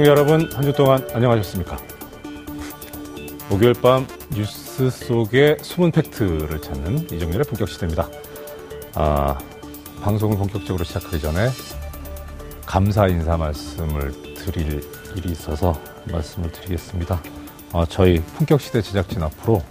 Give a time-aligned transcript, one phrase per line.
[0.00, 1.76] 시청자 여러분, 한 주 동안 안녕하셨습니까?
[3.50, 8.08] 목요일 밤 뉴스 속의 숨은 팩트를 찾는 이정렬의 본격 시대입니다.
[8.94, 9.38] 아,
[10.00, 11.50] 방송을 본격적으로 시작하기 전에
[12.64, 14.80] 감사 인사 말씀을 드릴
[15.16, 15.78] 일이 있어서
[16.10, 17.20] 말씀을 드리겠습니다.
[17.74, 19.62] 아, 저희 본격 시대 제작진 앞으로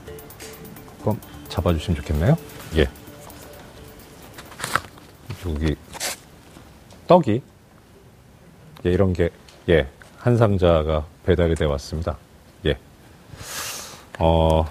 [1.02, 2.38] 그럼 잡아주시면 좋겠네요.
[2.76, 2.88] 예.
[5.48, 5.76] 여기
[7.08, 7.42] 떡이
[8.86, 9.32] 예, 이런 게
[9.70, 9.88] 예,
[10.20, 12.18] 한 상자가 배달이 되어 왔습니다.
[12.66, 12.78] 예.
[14.20, 14.70] 어,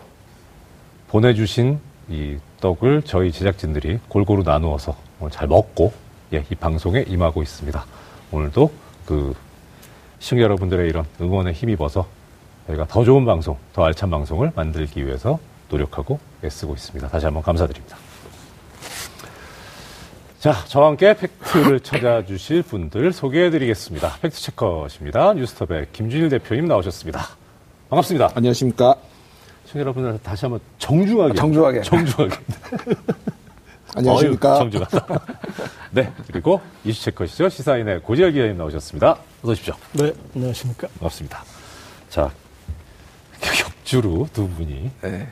[1.09, 1.80] 보내주신
[2.11, 4.95] 이 떡을 저희 제작진들이 골고루 나누어서
[5.30, 5.93] 잘 먹고
[6.34, 7.84] 예, 이 방송에 임하고 있습니다.
[8.30, 8.71] 오늘도
[9.07, 9.34] 그
[10.19, 12.07] 시청자 여러분들의 이런 응원에 힘입어서
[12.66, 15.38] 저희가 더 좋은 방송, 더 알찬 방송을 만들기 위해서
[15.71, 17.09] 노력하고 애쓰고 있습니다.
[17.09, 17.96] 다시 한번 감사드립니다.
[20.41, 24.18] 자, 저와 함께 팩트를 찾아주실 분들 소개해드리겠습니다.
[24.23, 25.32] 팩트체커십니다.
[25.35, 27.26] 뉴스톱의 김준일 대표님 나오셨습니다.
[27.90, 28.30] 반갑습니다.
[28.37, 28.95] 안녕하십니까.
[29.65, 31.32] 시청자 여러분들 다시 한번 정중하게.
[31.32, 31.82] 아, 정중하게.
[31.82, 32.37] 정중하게.
[33.96, 34.52] 안녕하십니까.
[34.52, 35.07] 어휴, 정중하다.
[35.90, 37.48] 네, 그리고 이슈체커시죠.
[37.48, 39.18] 시사인의 고지열 기자님 나오셨습니다.
[39.43, 39.74] 어서 오십시오.
[39.95, 40.87] 네, 안녕하십니까.
[41.01, 41.43] 반갑습니다.
[42.10, 42.30] 자,
[43.41, 45.26] 격주로 두 분이 네.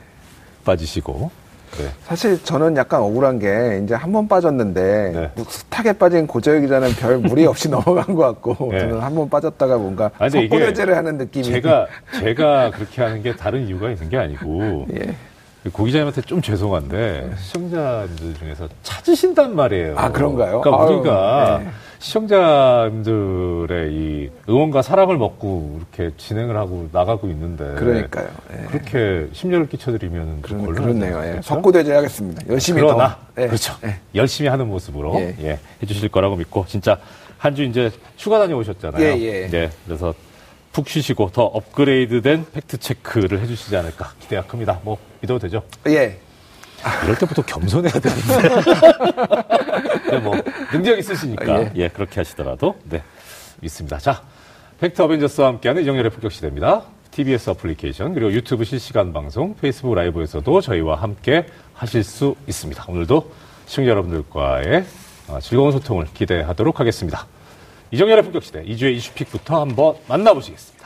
[0.65, 1.31] 빠지시고,
[1.77, 1.89] 네.
[2.05, 5.43] 사실 저는 약간 억울한 게 이제 한 번 빠졌는데 네.
[5.47, 8.79] 숱하게 빠진 고재혁 기자는 별 무리 없이 넘어간 것 같고 네.
[8.79, 11.87] 저는 한 번 빠졌다가 뭔가 이게 석고대제를 하는 느낌이 제가,
[12.19, 15.15] 제가 그렇게 하는 게 다른 이유가 있는 게 아니고, 예.
[15.71, 19.95] 고 기자님한테 좀 죄송한데 시청자님들 중에서 찾으신단 말이에요.
[19.97, 20.61] 아, 그런가요?
[20.61, 21.69] 그러니까 아유, 우리가 네.
[21.99, 28.27] 시청자님들의 이 응원과 사랑을 먹고 이렇게 진행을 하고 나가고 있는데 그러니까요.
[28.53, 28.65] 예.
[28.67, 31.13] 그렇게 심려를 끼쳐드리면 그러, 그렇네요.
[31.17, 31.17] 예.
[31.19, 31.41] 않습니까?
[31.41, 32.41] 석고대제 하겠습니다.
[32.49, 33.41] 열심히 그러나 더.
[33.43, 33.47] 예.
[33.47, 33.73] 그렇죠.
[33.85, 33.95] 예.
[34.15, 35.35] 열심히 하는 모습으로 예.
[35.41, 36.97] 예, 해주실 거라고 믿고 진짜
[37.37, 39.03] 한 주 이제 휴가 다녀오셨잖아요.
[39.03, 39.47] 예, 예.
[39.49, 40.13] 네, 그래서
[40.73, 44.79] 푹 쉬시고 더 업그레이드된 팩트 체크를 해주시지 않을까 기대가 큽니다.
[44.83, 45.63] 뭐 믿어도 되죠?
[45.87, 46.17] 예.
[47.03, 48.49] 이럴 때부터 겸손해야 되는데.
[50.11, 50.35] 네, 뭐,
[50.71, 51.61] 능력 있으시니까.
[51.61, 51.71] 예.
[51.75, 51.87] 예.
[51.89, 52.75] 그렇게 하시더라도.
[52.83, 53.03] 네.
[53.61, 53.97] 믿습니다.
[53.97, 54.21] 자,
[54.79, 56.83] 팩트 어벤져스와 함께하는 이정렬의 품격시대입니다.
[57.11, 62.85] TBS 어플리케이션, 그리고 유튜브 실시간 방송, 페이스북 라이브에서도 저희와 함께 하실 수 있습니다.
[62.87, 63.31] 오늘도
[63.65, 64.85] 시청자 여러분들과의
[65.29, 67.25] 어, 즐거운 소통을 기대하도록 하겠습니다.
[67.91, 70.76] 이정렬의 품격시대, 이 주의 이슈픽부터 한번 만나보시겠습니다.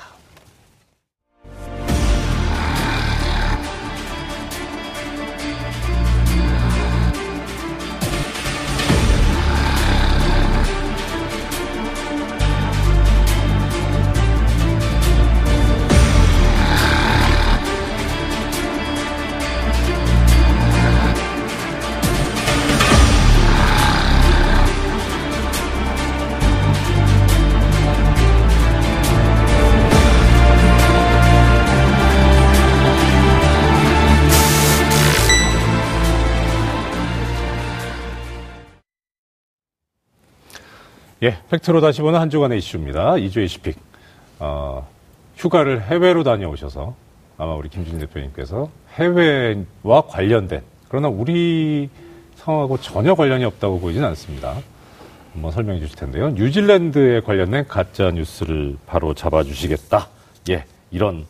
[41.24, 43.14] 예, 팩트로 다시 보는 한 주간의 이슈입니다.
[43.14, 43.78] 2주의 이슈픽.
[44.40, 44.88] 어,
[45.38, 46.96] 휴가를 해외로 다녀오셔서
[47.38, 51.90] 아마 우리 김준희 대표님께서 해외와 관련된 그러나 우리
[52.38, 54.56] 상황하고 전혀 관련이 없다고 보이진 않습니다.
[55.34, 56.32] 한번 설명해 주실 텐데요.
[56.32, 60.08] 뉴질랜드에 관련된 가짜 뉴스를 바로 잡아 주시겠다.
[60.50, 61.28] 예, 이런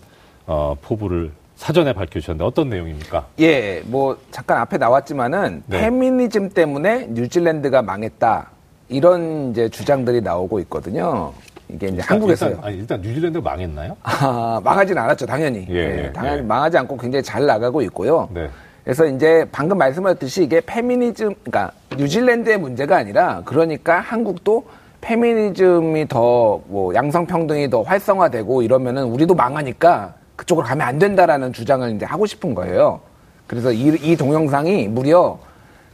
[0.47, 3.27] 어, 포부를 사전에 밝혀주셨는데 어떤 내용입니까?
[3.41, 5.81] 예, 뭐 잠깐 앞에 나왔지만은 네.
[5.81, 8.51] 페미니즘 때문에 뉴질랜드가 망했다
[8.91, 11.33] 이런 이제 주장들이 나오고 있거든요.
[11.69, 12.49] 이게 이제 한국에서요.
[12.51, 13.95] 일단, 아니, 일단 뉴질랜드가 망했나요?
[14.03, 15.65] 아, 망하진 않았죠, 당연히.
[15.69, 16.41] 예, 예, 예, 당연히 예.
[16.41, 18.27] 망하지 않고 굉장히 잘 나가고 있고요.
[18.33, 18.49] 네.
[18.83, 24.65] 그래서 이제 방금 말씀하셨듯이 이게 페미니즘, 그러니까 뉴질랜드의 문제가 아니라 그러니까 한국도
[25.01, 32.05] 페미니즘이 더 뭐 양성평등이 더 활성화되고 이러면은 우리도 망하니까 그쪽으로 가면 안 된다라는 주장을 이제
[32.05, 32.99] 하고 싶은 거예요.
[33.47, 35.37] 그래서 이, 이 동영상이 무려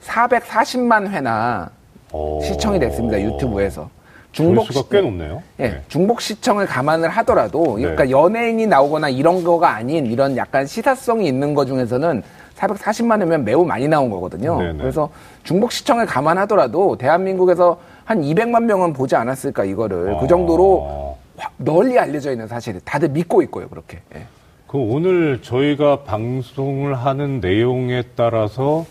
[0.03, 1.76] 440만 회나 오.
[2.43, 3.89] 시청이 됐습니다, 유튜브에서.
[4.33, 5.41] 조회수가 시- 꽤 높네요.
[5.59, 5.81] 예, 네.
[5.87, 8.11] 중복 시청을 감안을 하더라도, 그러니까 네.
[8.11, 12.21] 연예인이 나오거나 이런 거가 아닌 이런 약간 시사성이 있는 거 중에서는
[12.55, 14.59] 440만 회면 매우 많이 나온 거거든요.
[14.59, 14.77] 네네.
[14.79, 15.09] 그래서
[15.43, 20.19] 중복 시청을 감안하더라도 대한민국에서 한 200만 명은 보지 않았을까 이거를 아.
[20.19, 23.99] 그 정도로 확 널리 알려져 있는 사실이 다들 믿고 있고요, 그렇게.
[24.15, 24.23] 예.
[24.67, 28.85] 그 오늘 저희가 방송을 하는 내용에 따라서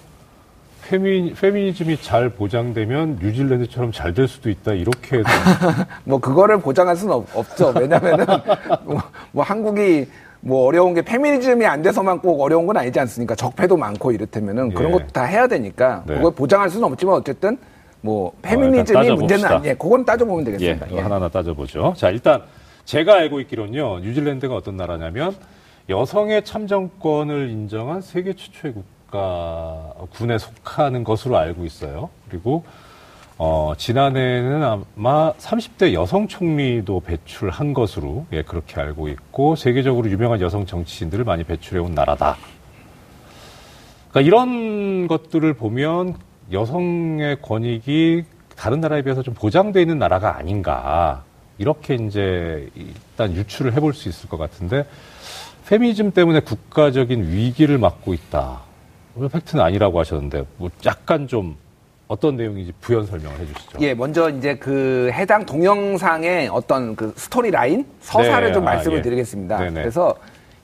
[0.90, 5.22] 페미, 페미니즘이 잘 보장되면 뉴질랜드처럼 잘 될 수도 있다 이렇게
[6.04, 7.72] 뭐 그거를 보장할 수는 없, 없죠.
[7.78, 8.24] 왜냐면은
[8.86, 9.02] 뭐,
[9.32, 10.06] 뭐 한국이
[10.40, 13.34] 뭐 어려운 게 페미니즘이 안 돼서만 꼭 어려운 건 아니지 않습니까?
[13.34, 14.92] 적폐도 많고 이렇다면은 그런 예.
[14.92, 16.14] 것도 다 해야 되니까 네.
[16.14, 17.58] 그걸 보장할 수는 없지만 어쨌든
[18.00, 19.14] 뭐 일단 페미니즘이 따져봅시다.
[19.14, 19.74] 문제는 아니에요.
[19.76, 20.86] 그건 따져보면 예, 되겠습니다.
[20.86, 21.02] 그거 예.
[21.02, 21.94] 하나하나 따져보죠.
[21.96, 22.42] 자 일단
[22.84, 25.34] 제가 알고 있기로는요, 뉴질랜드가 어떤 나라냐면
[25.88, 32.10] 여성의 참정권을 인정한 세계 최초의 국가 군에 속하는 것으로 알고 있어요.
[32.28, 32.64] 그리고
[33.38, 40.64] 어, 지난해에는 아마 30대 여성 총리도 배출한 것으로 예, 그렇게 알고 있고 세계적으로 유명한 여성
[40.64, 42.36] 정치인들을 많이 배출해 온 나라다.
[44.10, 46.14] 그러니까 이런 것들을 보면
[46.50, 48.24] 여성의 권익이
[48.56, 51.22] 다른 나라에 비해서 좀 보장되어 있는 나라가 아닌가.
[51.58, 54.86] 이렇게 이제 일단 유추를 해볼 수 있을 것 같은데
[55.68, 58.65] 페미니즘 때문에 국가적인 위기를 맞고 있다.
[59.16, 61.56] 오늘 팩트는 아니라고 하셨는데 뭐 약간 좀
[62.08, 63.78] 어떤 내용인지 부연 설명을 해주시죠.
[63.80, 68.98] 예, 먼저 이제 그 해당 동영상의 어떤 그 스토리 라인 서사를 네, 좀 아, 말씀을
[68.98, 69.02] 예.
[69.02, 69.58] 드리겠습니다.
[69.58, 69.80] 네네.
[69.80, 70.14] 그래서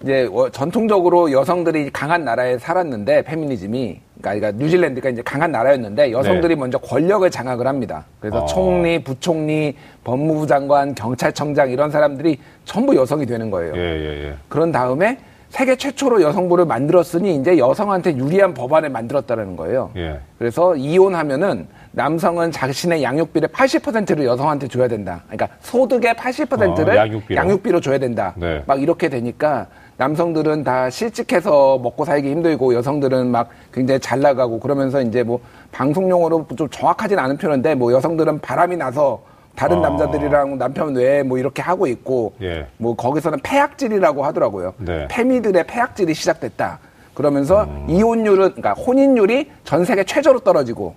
[0.03, 6.79] 이제 워- 전통적으로 여성들이 강한 나라에 살았는데 페미니즘이 그러니까, 뉴질랜드가 이제 강한 나라였는데 여성들이 먼저
[6.79, 8.05] 권력을 장악을 합니다.
[8.21, 8.43] 그래서 네.
[8.43, 8.47] 어.
[8.47, 13.73] 총리, 부총리, 법무부 장관, 경찰청장 이런 사람들이 전부 여성이 되는 거예요.
[13.75, 14.35] 예, 예, 예.
[14.49, 15.19] 그런 다음에
[15.53, 19.91] 세계 최초로 여성부를 만들었으니 이제 여성한테 유리한 법안을 만들었다는 거예요.
[19.97, 20.19] 예.
[20.39, 25.21] 그래서 이혼하면은 남성은 자신의 양육비를 80%를 여성한테 줘야 된다.
[25.27, 27.83] 그러니까 소득의 80%를 어, 양육비로.
[27.83, 28.33] 줘야 된다.
[28.39, 28.63] 네.
[28.67, 29.67] 막 이렇게 되니까
[29.99, 35.39] 남성들은 다 실직해서 먹고 살기 힘들고 여성들은 막 굉장히 잘 나가고 그러면서 이제 뭐
[35.71, 39.23] 방송용어로 좀 정확하진 않은 표현인데 뭐 여성들은 바람이 나서
[39.55, 39.81] 다른 어.
[39.83, 42.67] 남자들이랑 남편 외에 뭐 이렇게 하고 있고 예.
[42.79, 44.75] 뭐 거기서는 폐악질이라고 하더라고요.
[44.79, 45.09] 네.
[45.09, 46.79] 페미들의 폐악질이 시작됐다.
[47.15, 50.95] 그러면서 이혼율은 그러니까 혼인율이 전 세계 최저로 떨어지고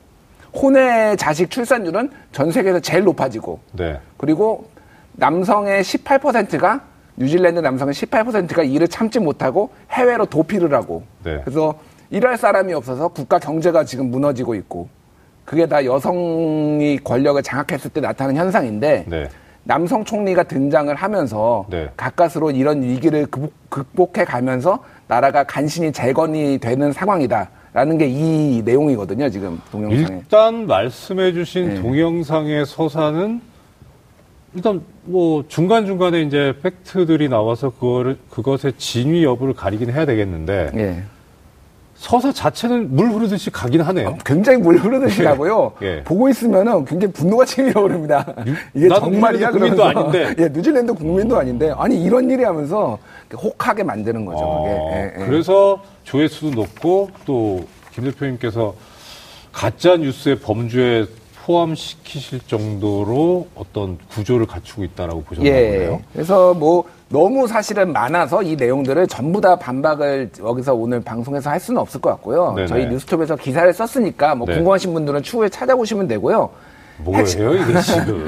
[0.53, 3.99] 혼외 자식 출산율은 전 세계에서 제일 높아지고 네.
[4.17, 4.65] 그리고
[5.13, 6.81] 남성의 18%가
[7.17, 11.41] 뉴질랜드 남성의 18%가 일을 참지 못하고 해외로 도피를 하고 네.
[11.43, 11.75] 그래서
[12.09, 14.87] 일할 사람이 없어서 국가 경제가 지금 무너지고 있고
[15.45, 19.29] 그게 다 여성이 권력을 장악했을 때 나타나는 현상인데 네.
[19.63, 21.89] 남성 총리가 등장을 하면서 네.
[21.95, 29.29] 가까스로 이런 위기를 극복- 극복해 가면서 나라가 간신히 재건이 되는 상황이다 라는 게 이 내용이거든요
[29.29, 30.19] 지금 동영상에.
[30.19, 31.81] 일단 말씀해 주신 네.
[31.81, 33.41] 동영상의 서사는
[34.55, 41.03] 일단 뭐 중간 중간에 이제 팩트들이 나와서 그거를 그것의 진위 여부를 가리긴 해야 되겠는데 예.
[41.95, 44.17] 서사 자체는 물 흐르듯이 가긴 하네요.
[44.25, 45.71] 굉장히 물 흐르듯이 가고요.
[45.81, 46.03] 예.
[46.03, 48.25] 보고 있으면은 굉장히 분노가 치밀어 오릅니다.
[48.75, 49.99] 이게 정말이야 국민도 그러면서.
[50.11, 50.35] 아닌데.
[50.43, 52.97] 예, 뉴질랜드 국민도 아닌데 아니 이런 일이 하면서
[53.33, 54.39] 혹하게 만드는 거죠.
[54.43, 54.75] 어, 그게.
[54.99, 55.25] 예, 예.
[55.25, 57.63] 그래서 조회수도 높고 또
[57.95, 58.75] 김 대표님께서
[59.53, 61.05] 가짜 뉴스의 범주에
[61.45, 65.53] 포함시키실 정도로 어떤 구조를 갖추고 있다라고 보셨나 예.
[65.77, 66.01] 보네요.
[66.11, 71.79] 그래서 뭐 너무 사실은 많아서 이 내용들을 전부 다 반박을 여기서 오늘 방송에서 할 수는
[71.79, 72.53] 없을 것 같고요.
[72.53, 72.67] 네네.
[72.67, 74.55] 저희 뉴스톱에서 기사를 썼으니까 뭐 네.
[74.55, 76.49] 궁금하신 분들은 추후에 찾아보시면 되고요.
[76.97, 78.25] 뭐예요 핵심- 이게 지금?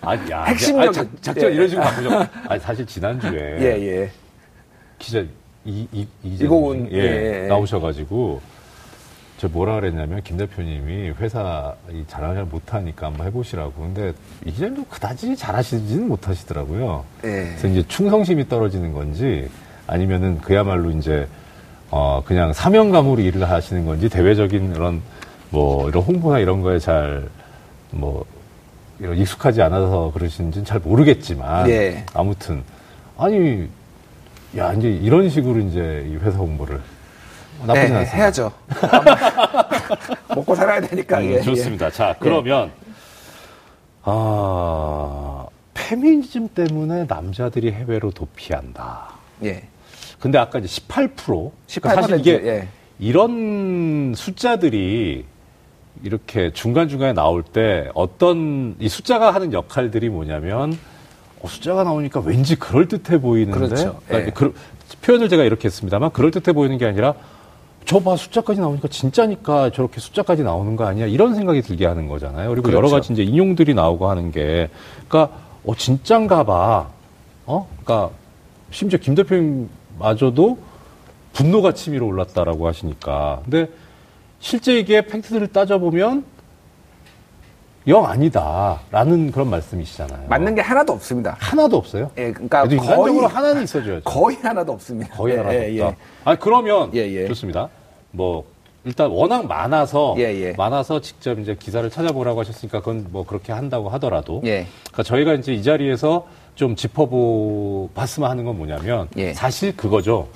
[0.00, 1.54] 아니, 야, 핵심적인- 아니, 작, 작전 예.
[1.54, 2.26] 이런 식으로 바꾸죠.
[2.48, 3.64] 아니 사실 지난주에 예,
[4.02, 4.10] 예.
[4.98, 5.20] 기자
[5.64, 7.46] 이, 이, 이고은, 예, 예, 예.
[7.48, 8.40] 나오셔가지고
[9.38, 14.14] 저 뭐라 그랬냐면 김 대표님이 회사 이 자랑을 못하니까 한번 해보시라고 근데
[14.46, 17.04] 이 기자님도 그다지 잘하시지는 못하시더라고요.
[17.24, 17.28] 예.
[17.28, 19.48] 그래서 이제 충성심이 떨어지는 건지
[19.86, 21.28] 아니면은 그야말로 이제
[21.90, 25.02] 어 그냥 사명감으로 일을 하시는 건지 대외적인 이런
[25.50, 28.24] 뭐 이런 홍보나 이런 거에 잘뭐
[28.98, 32.06] 이런 익숙하지 않아서 그러시는지는 잘 모르겠지만 예.
[32.14, 32.62] 아무튼
[33.18, 33.68] 아니
[34.56, 36.80] 야 이제 이런 식으로 이제 이 회사 홍보를
[37.64, 38.16] 나쁘진 네, 않습니다.
[38.16, 38.52] 해야죠.
[40.34, 41.18] 먹고 살아야 되니까.
[41.18, 41.40] 음, 예, 예.
[41.40, 41.90] 좋습니다.
[41.90, 42.72] 자, 그러면,
[44.02, 49.08] 아, 페미니즘 때문에 남자들이 해외로 도피한다.
[49.44, 49.64] 예.
[50.20, 51.16] 근데 아까 이제 18%.
[51.16, 52.68] 18%, 그러니까 사실 이게 예.
[52.98, 55.24] 이런 숫자들이
[56.02, 60.78] 이렇게 중간중간에 나올 때 어떤 이 숫자가 하는 역할들이 뭐냐면
[61.40, 64.00] 어, 숫자가 나오니까 왠지 그럴듯해 보이는데 그렇죠.
[64.06, 64.32] 그러니까 예.
[64.32, 64.54] 그-
[65.02, 67.14] 표현을 제가 이렇게 했습니다만 그럴듯해 보이는 게 아니라
[67.86, 72.50] 저 봐 숫자까지 나오니까 진짜니까 저렇게 숫자까지 나오는 거 아니야 이런 생각이 들게 하는 거잖아요.
[72.50, 72.96] 그리고 여러 그렇죠.
[72.96, 74.68] 가지 이제 인용들이 나오고 하는 게
[75.08, 76.88] 그러니까 어 진짠가 봐.
[77.46, 77.68] 어?
[77.84, 78.10] 그러니까
[78.70, 80.58] 심지어 김 대표님마저도
[81.32, 83.40] 분노가 치밀어 올랐다라고 하시니까.
[83.44, 83.68] 근데
[84.40, 86.24] 실제 이게 팩트들을 따져보면
[87.88, 90.26] 영 아니다라는 그런 말씀이시잖아요.
[90.28, 91.36] 맞는 게 하나도 없습니다.
[91.38, 92.10] 하나도 없어요.
[92.18, 94.02] 예, 그러니까 거의 인간적으로 하나는 있어줘야죠.
[94.04, 95.14] 거의 하나도 없습니다.
[95.16, 95.90] 거의 예, 하나도 예, 없다.
[95.90, 95.96] 예.
[96.24, 97.28] 아 그러면 예, 예.
[97.28, 97.68] 좋습니다.
[98.10, 98.44] 뭐
[98.84, 100.52] 일단 워낙 많아서 예, 예.
[100.56, 104.66] 많아서 직접 이제 기사를 찾아보라고 하셨으니까 그건 뭐 그렇게 한다고 하더라도 예.
[104.86, 106.26] 그러니까 저희가 이제 이 자리에서
[106.56, 109.32] 좀 짚어보 봤으면 하는 건 뭐냐면 예.
[109.32, 110.26] 사실 그거죠.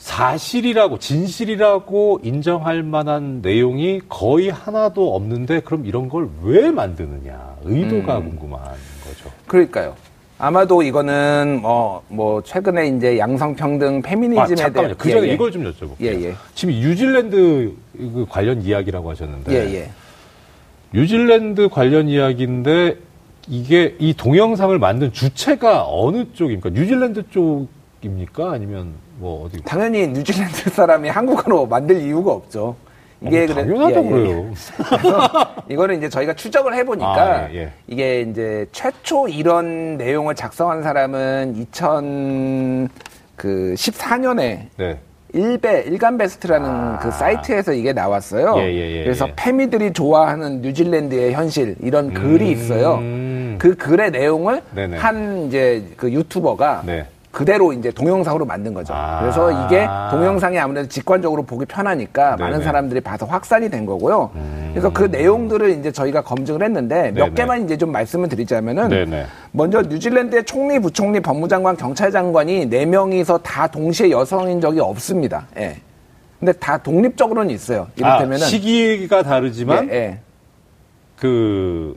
[0.00, 8.30] 사실이라고 진실이라고 인정할 만한 내용이 거의 하나도 없는데 그럼 이런 걸 왜 만드느냐 의도가 음.
[8.30, 8.62] 궁금한
[9.04, 9.30] 거죠.
[9.46, 9.94] 그러니까요.
[10.38, 14.94] 아마도 이거는 뭐, 뭐 최근에 이제 양성평등 아 페미니즘에 잠깐만요.
[14.94, 15.34] 대해 그 전에 예, 예.
[15.34, 16.00] 이걸 좀 여쭤볼게요.
[16.00, 16.34] 예, 예.
[16.54, 19.90] 지금 뉴질랜드 그 관련 이야기라고 하셨는데 예, 예.
[20.94, 22.96] 뉴질랜드 관련 이야기인데
[23.48, 26.70] 이게 이 동영상을 만든 주체가 어느 쪽입니까?
[26.70, 28.50] 뉴질랜드 쪽입니까?
[28.50, 29.62] 아니면 뭐 어디?
[29.62, 32.74] 당연히 뉴질랜드 사람이 한국어로 만들 이유가 없죠.
[33.20, 34.10] 이게 어, 그래- 당연하다 예, 예, 예.
[34.10, 34.50] 그래요.
[34.88, 37.72] 그래서 이거는 이제 저희가 추적을 해보니까 아, 예, 예.
[37.86, 41.66] 이게 이제 최초 이런 내용을 작성한 사람은
[43.36, 44.98] 2014년에 네.
[45.32, 48.54] 일베 일간 베스트라는 그 사이트에서 이게 나왔어요.
[48.54, 48.58] 아.
[48.62, 49.32] 예, 예, 예, 그래서 예.
[49.36, 52.94] 페미들이 좋아하는 뉴질랜드의 현실 이런 글이 있어요.
[52.96, 53.56] 음.
[53.58, 54.96] 그 글의 내용을 네네.
[54.96, 57.06] 한 이제 그 유튜버가 네.
[57.30, 58.92] 그대로 이제 동영상으로 만든 거죠.
[58.92, 59.20] 아.
[59.20, 62.50] 그래서 이게 동영상이 아무래도 직관적으로 보기 편하니까 네네.
[62.50, 64.30] 많은 사람들이 봐서 확산이 된 거고요.
[64.70, 67.34] 그래서 그 내용들을 이제 저희가 검증을 했는데 몇 네네.
[67.34, 69.26] 개만 이제 좀 말씀을 드리자면은 네네.
[69.52, 75.46] 먼저 뉴질랜드의 총리, 부총리, 법무장관, 경찰장관이 네 명이서 다 동시에 여성인 적이 없습니다.
[75.56, 75.76] 예.
[76.40, 77.88] 근데 다 독립적으로는 있어요.
[77.96, 80.18] 이를테면은 아, 시기가 다르지만 예, 예.
[81.16, 81.96] 그,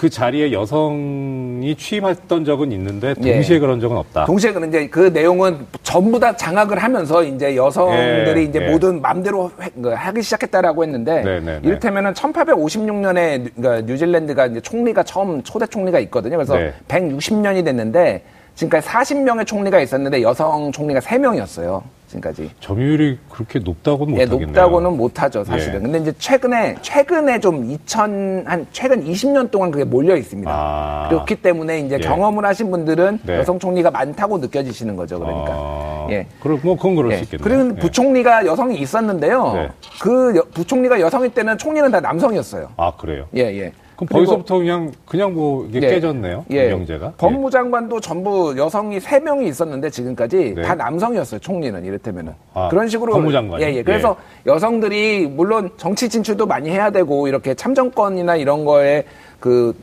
[0.00, 3.34] 그 자리에 여성이 취임했던 적은 있는데 예.
[3.34, 4.24] 동시에 그런 적은 없다.
[4.24, 8.70] 동시에 그 이제 그 내용은 전부 다 장악을 하면서 이제 여성들이 예, 이제 예.
[8.70, 11.60] 모든 맘대로 해- 그 하기 시작했다라고 했는데 네, 네, 네.
[11.64, 16.38] 이를테면은 1856년에 그러니까 뉴질랜드가 이제 총리가 처음 초대 총리가 있거든요.
[16.38, 16.72] 그래서 네.
[16.88, 18.22] 160년이 됐는데
[18.54, 21.82] 지금까지 40명의 총리가 있었는데 여성 총리가 3명이었어요.
[22.10, 22.50] 지금까지.
[22.60, 24.46] 점유율이 그렇게 높다고는 예, 못하겠네요.
[24.48, 25.76] 높다고는 못하죠, 사실은.
[25.76, 25.78] 예.
[25.80, 30.50] 근데 이제 최근에, 최근에 좀 2000, 한, 최근 20년 동안 그게 몰려 있습니다.
[30.52, 31.08] 아.
[31.08, 31.98] 그렇기 때문에 이제 예.
[31.98, 33.38] 경험을 하신 분들은 네.
[33.38, 35.52] 여성 총리가 많다고 느껴지시는 거죠, 그러니까.
[35.52, 36.26] 아, 예.
[36.40, 37.18] 그럼 뭐 그건 그럴 예.
[37.18, 37.44] 수 있겠네요.
[37.44, 37.80] 그리고 예.
[37.80, 39.52] 부총리가 여성이 있었는데요.
[39.54, 39.68] 네.
[40.00, 42.70] 그 여- 부총리가 여성일 때는 총리는 다 남성이었어요.
[42.76, 43.26] 아 그래요.
[43.36, 43.72] 예, 예.
[44.00, 45.90] 그럼 거기서부터 그냥 그냥 뭐 이게 예.
[45.90, 46.46] 깨졌네요.
[46.50, 46.68] 예.
[46.68, 47.12] 명제가.
[47.18, 50.62] 법무장관도 전부 여성이 세 명이 있었는데 지금까지 네.
[50.62, 52.32] 다 남성이었어요, 총리는 이를테면은.
[52.54, 53.12] 아, 그런 식으로.
[53.12, 53.62] 법무장관이?
[53.62, 53.82] 예, 예.
[53.82, 54.16] 그래서
[54.46, 59.04] 여성들이 물론 정치 진출도 많이 해야 되고 이렇게 참정권이나 이런 거에
[59.38, 59.74] 그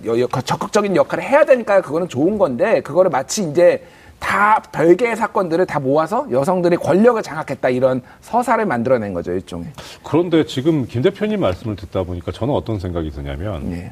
[0.46, 3.84] 적극적인 역할을 해야 되니까 그거는 좋은 건데 그거를 마치 이제
[4.20, 9.68] 다 별개의 사건들을 다 모아서 여성들이 권력을 장악했다 이런 서사를 만들어낸 거죠, 일종의.
[10.04, 13.92] 그런데 지금 김 대표님 말씀을 듣다 보니까 저는 어떤 생각이 드냐면 예.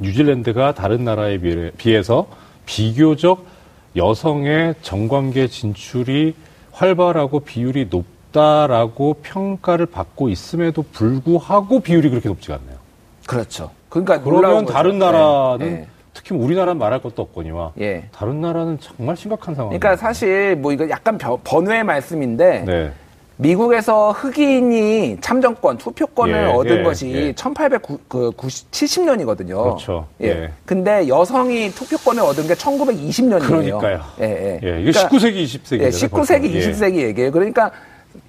[0.00, 2.26] 뉴질랜드가 다른 나라에 비해- 비해서
[2.66, 3.44] 비교적
[3.96, 6.34] 여성의 정관계 진출이
[6.72, 12.76] 활발하고 비율이 높다라고 평가를 받고 있음에도 불구하고 비율이 그렇게 높지가 않네요.
[13.26, 13.70] 그렇죠.
[13.88, 14.72] 그러니까 그러면 놀라운 거죠.
[14.74, 18.04] 다른 나라는 예, 특히 우리나라는 말할 것도 없거니와 예.
[18.12, 19.68] 다른 나라는 정말 심각한 상황.
[19.78, 22.92] 그러니까 사실 뭐 이거 약간 벼- 번외의 말씀인데 네.
[23.36, 27.32] 미국에서 흑인이 참정권, 투표권을 예, 얻은 예, 것이 예.
[27.32, 29.62] 1870년이거든요.
[29.62, 30.06] 그렇죠.
[30.22, 30.50] 예.
[30.64, 33.46] 근데 여성이 투표권을 얻은 게 1920년이에요.
[33.46, 34.00] 그러니까요.
[34.20, 34.60] 예, 예.
[34.62, 35.82] 예, 이게 19세기, 20세기.
[35.82, 37.32] 예, 19세기, 20세기 얘기예요.
[37.32, 37.70] 그러니까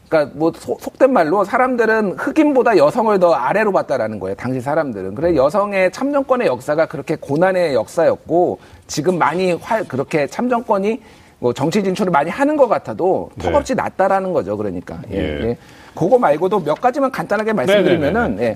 [0.09, 4.35] 그러니까 뭐 소- 속된 말로 사람들은 흑인보다 여성을 더 아래로 봤다라는 거예요.
[4.35, 5.15] 당시 사람들은.
[5.15, 11.01] 그래 여성의 참정권의 역사가 그렇게 고난의 역사였고 지금 많이 활 그렇게 참정권이
[11.43, 13.43] 뭐 정치 진출을 많이 하는 것 같아도 네.
[13.43, 14.55] 턱없이 낮다라는 거죠.
[14.55, 15.01] 그러니까.
[15.11, 15.49] 예, 예.
[15.49, 15.57] 예.
[15.93, 18.55] 그거 말고도 몇 가지만 간단하게 말씀드리면은 예.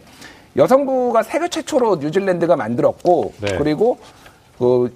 [0.55, 3.57] 여성부가 세계 최초로 뉴질랜드가 만들었고 네.
[3.57, 3.97] 그리고
[4.57, 4.93] 그,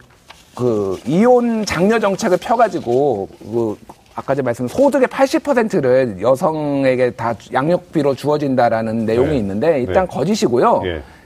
[0.56, 3.78] 그 이혼 장려 정책을 펴가지고 그
[4.16, 9.38] 아까 제 말씀 소득의 80%를 여성에게 다 양육비로 주어진다라는 내용이 네.
[9.38, 10.16] 있는데 일단 네.
[10.16, 10.82] 거짓이고요.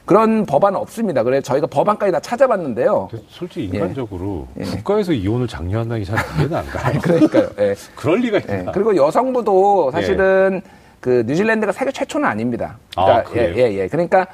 [0.06, 0.08] 예.
[0.08, 1.24] 그런 법안 없습니다.
[1.24, 3.10] 그래서 저희가 법안까지 다 찾아봤는데요.
[3.30, 4.64] 솔직히 인간적으로 예.
[4.64, 7.00] 국가에서 이혼을 장려한다는 게 잘 이해가 안 가요.
[7.02, 7.50] 그러니까요.
[7.60, 7.76] 예.
[7.96, 8.60] 그럴 리가 예.
[8.60, 8.72] 있나.
[8.72, 10.62] 그리고 여성부도 사실은
[11.00, 12.78] 그 뉴질랜드가 세계 최초는 아닙니다.
[12.96, 13.54] 아, 그러니까 그래요?
[13.58, 13.88] 예, 예, 예.
[13.88, 14.28] 그러니까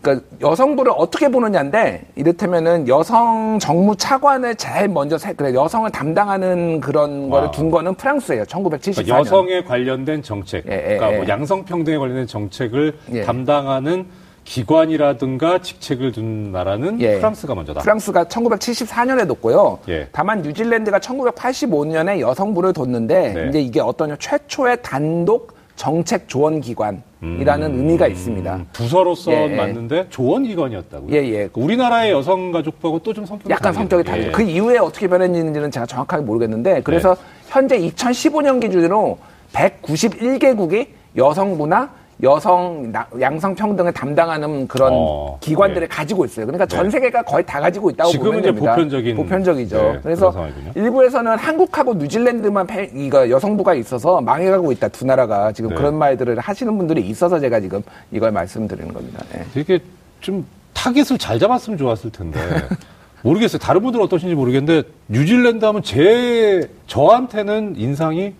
[0.00, 7.28] 그러니까 여성부를 어떻게 보느냐인데 이를테면은 여성 정무 차관을 제일 먼저 세, 그래 여성을 담당하는 그런
[7.30, 7.50] 거를 아.
[7.50, 8.44] 둔 거는 프랑스예요.
[8.44, 8.94] 1974년.
[8.94, 11.16] 그러니까 여성에 관련된 정책, 예, 예, 그러니까 예.
[11.18, 13.22] 뭐 양성 평등에 관련된 정책을 예.
[13.22, 14.06] 담당하는
[14.48, 17.18] 기관이라든가 직책을 둔 나라는 예.
[17.18, 17.80] 프랑스가 먼저다.
[17.82, 19.78] 프랑스가 1974년에 뒀고요.
[19.90, 20.08] 예.
[20.10, 23.46] 다만 뉴질랜드가 1985년에 여성부를 뒀는데 네.
[23.50, 28.56] 이제 이게 어떤 최초의 단독 정책 조언 기관이라는 의미가 있습니다.
[28.56, 29.56] 음, 부서로서 예, 예.
[29.56, 31.14] 맞는데 조언 기관이었다고요.
[31.14, 31.48] 예, 예.
[31.52, 34.28] 우리나라의 여성 가족부하고 또 좀 성격이 약간 성격이 다르죠.
[34.28, 34.32] 예.
[34.32, 37.20] 그 이후에 어떻게 변했는지는 제가 정확하게 모르겠는데 그래서 네.
[37.48, 39.18] 현재 2015년 기준으로
[39.52, 41.90] 191개국이 여성부나
[42.22, 45.86] 여성 나- 양성 평등을 담당하는 그런 어, 기관들을 예.
[45.86, 46.46] 가지고 있어요.
[46.46, 46.90] 그러니까 전 네.
[46.90, 48.74] 세계가 거의 다 가지고 있다고 지금은 보면 이제 됩니다.
[48.74, 49.76] 보편적인, 보편적이죠.
[49.76, 50.48] 네, 그래서.
[50.74, 55.76] 일부에서는 한국하고 뉴질랜드만 패- 이거 여성부가 있어서 망해가고 있다 두 나라가 지금 네.
[55.76, 59.24] 그런 말들을 하시는 분들이 있어서 제가 지금 이걸 말씀드리는 겁니다.
[59.36, 59.44] 예.
[59.54, 59.78] 되게
[60.20, 60.44] 좀
[60.74, 62.40] 타겟을 잘 잡았으면 좋았을 텐데
[63.22, 63.58] 모르겠어요.
[63.58, 68.34] 다른 분들은 어떠신지 모르겠는데 뉴질랜드 하면 제 저한테는 인상이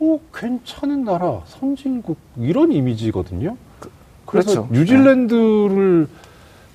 [0.00, 3.56] 어 괜찮은 나라 선진국 이런 이미지거든요.
[3.78, 4.68] 그 래서 그렇죠.
[4.72, 6.08] 뉴질랜드를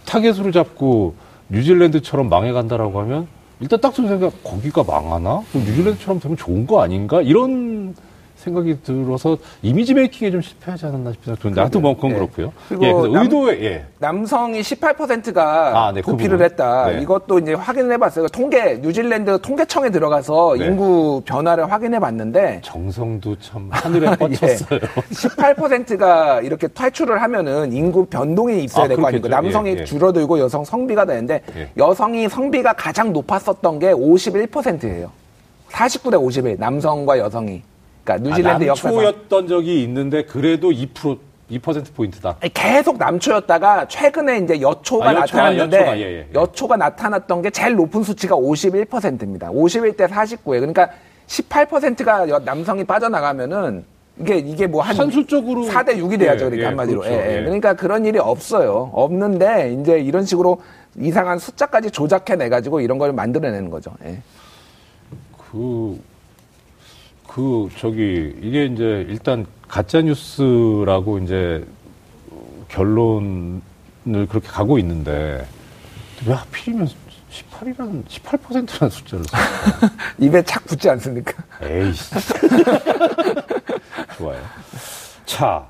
[0.05, 1.15] 타겟으로 잡고
[1.50, 3.27] 뉴질랜드처럼 망해간다라고 하면
[3.60, 5.44] 일단 딱든 생각 거기가 망하나?
[5.51, 7.22] 그럼 뉴질랜드처럼 되면 좋은 거 아닌가?
[7.22, 7.96] 이런
[8.38, 12.15] 생각이 들어서 이미지 메이킹에 좀 실패하지 않았나 드는데 하여튼 뭐 그건 예.
[12.15, 12.54] 그렇고요.
[12.68, 13.86] 그리고 예, 남- 의도에 예.
[14.00, 16.46] 남성이 18%가 아, 네, 그 도피를 부분.
[16.46, 16.88] 했다.
[16.92, 17.01] 네.
[17.01, 18.27] 이것도 이제 확인을 해봤어요.
[18.27, 20.65] 통계 뉴질랜드 통계청에 들어가서 네.
[20.65, 24.80] 인구 변화를 확인해 봤는데 정성도 참 하늘에 뻗쳤어요.
[25.12, 29.30] 18%가 이렇게 탈출을 하면은 인구 변동이 있어야 아, 될거 아닙니까?
[29.42, 29.84] 남성이 예, 예.
[29.86, 31.70] 줄어들고 여성 성비가 되는데 예.
[31.77, 35.10] 여성이 성비가 가장 높았었던 게 51%예요.
[35.72, 37.62] 49대 51 남성과 여성이.
[38.06, 41.18] 그러니까 뉴질랜드 아, 역사상 남초였던 적이 있는데 그래도 2%
[41.52, 42.38] 2% 포인트다.
[42.40, 46.28] 아니, 계속 남초였다가 최근에 이제 여초가 아, 나타났는데 여초가, 예, 예, 예.
[46.34, 49.52] 여초가 나타났던 게 제일 높은 수치가 51%입니다.
[49.52, 50.90] 51대 49에 그러니까
[51.28, 53.86] 18%가 남성이 빠져나가면은
[54.20, 56.46] 이게 이게 뭐한 산술적으로 4대 6이 돼야죠.
[56.46, 57.02] 예, 그러니까 예, 한마디로.
[57.02, 57.16] 그렇죠.
[57.16, 57.38] 예, 예.
[57.38, 57.44] 예.
[57.44, 58.90] 그러니까 그런 일이 없어요.
[58.94, 60.62] 없는데 이제 이런 식으로
[60.98, 63.92] 이상한 숫자까지 조작해 내 가지고 이런 걸 만들어 내는 거죠.
[64.06, 64.20] 예.
[65.52, 66.00] 그,
[67.36, 71.68] 그, 저기, 이게 이제 일단 가짜 뉴스라고 이제
[72.70, 73.60] 결론을
[74.30, 75.46] 그렇게 가고 있는데,
[76.25, 76.88] 왜 하필이면
[77.30, 79.38] 18이라는, 18%라는 숫자를 써?
[80.18, 81.44] 입에 착 붙지 않습니까?
[81.62, 82.15] 에이씨.
[84.15, 84.42] 좋아요.
[85.25, 85.68] 자,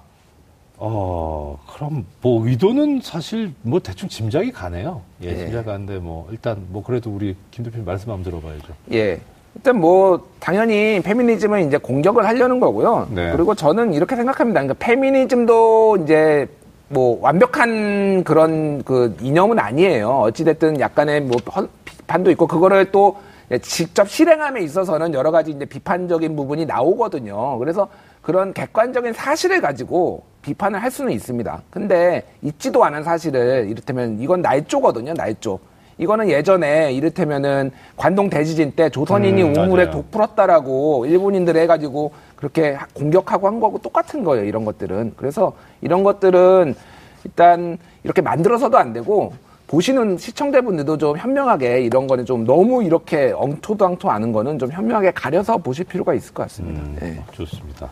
[0.77, 5.01] 어, 그럼 뭐 의도는 사실 뭐 대충 짐작이 가네요.
[5.23, 5.37] 예, 예.
[5.37, 8.67] 짐작 가는데 뭐 일단 뭐 그래도 우리 김 대표님 말씀 한번 들어봐야죠.
[8.91, 9.19] 예.
[9.55, 13.07] 일단 뭐 당연히 페미니즘은 이제 공격을 하려는 거고요.
[13.11, 13.31] 네.
[13.31, 14.61] 그리고 저는 이렇게 생각합니다.
[14.61, 16.47] 그러니까 페미니즘도 이제
[16.89, 20.09] 뭐 완벽한 그런 그 이념은 아니에요.
[20.19, 23.17] 어찌 됐든 약간의 뭐 헌- 비판도 있고 그거를 또
[23.61, 27.57] 직접 실행함에 있어서는 여러 가지 이제 비판적인 부분이 나오거든요.
[27.57, 27.87] 그래서
[28.21, 31.61] 그런 객관적인 사실을 가지고 비판을 할 수는 있습니다.
[31.69, 35.13] 근데 있지도 않은 사실을 이를테면 이건 나의 쪼거든요.
[35.13, 35.59] 나의 쪼.
[35.97, 39.91] 이거는 예전에 이를테면은 관동 대지진 때 조선인이 음, 우물에 맞아요.
[39.91, 44.45] 독 풀었다라고 일본인들 해가지고 그렇게 하- 공격하고 한 거하고 똑같은 거예요.
[44.45, 45.13] 이런 것들은.
[45.15, 46.75] 그래서 이런 것들은
[47.23, 49.33] 일단 이렇게 만들어서도 안 되고
[49.67, 55.57] 보시는 시청자분들도 좀 현명하게 이런 거는 좀 너무 이렇게 엉토당토 하는 거는 좀 현명하게 가려서
[55.57, 56.81] 보실 필요가 있을 것 같습니다.
[56.81, 57.23] 음, 예.
[57.31, 57.89] 좋습니다.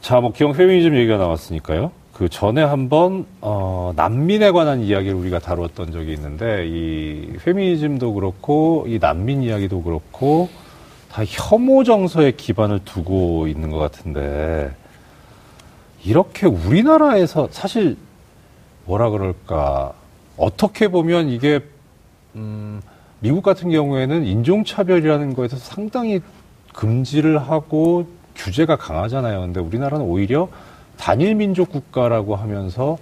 [0.00, 1.90] 자, 뭐 기형 페미니즘 얘기가 나왔으니까요.
[2.20, 8.98] 그 전에 한번 어, 난민에 관한 이야기를 우리가 다루었던 적이 있는데 이 페미니즘도 그렇고 이
[8.98, 10.50] 난민 이야기도 그렇고
[11.10, 14.70] 다 혐오 정서에 기반을 두고 있는 것 같은데
[16.04, 17.96] 이렇게 우리나라에서 사실
[18.84, 19.94] 뭐라 그럴까
[20.36, 21.60] 어떻게 보면 이게
[22.34, 22.82] 음,
[23.20, 26.20] 미국 같은 경우에는 인종차별이라는 거에서 상당히
[26.74, 29.40] 금지를 하고 규제가 강하잖아요.
[29.40, 30.50] 근데 우리나라는 오히려
[31.00, 32.98] 단일 민족 국가라고 하면서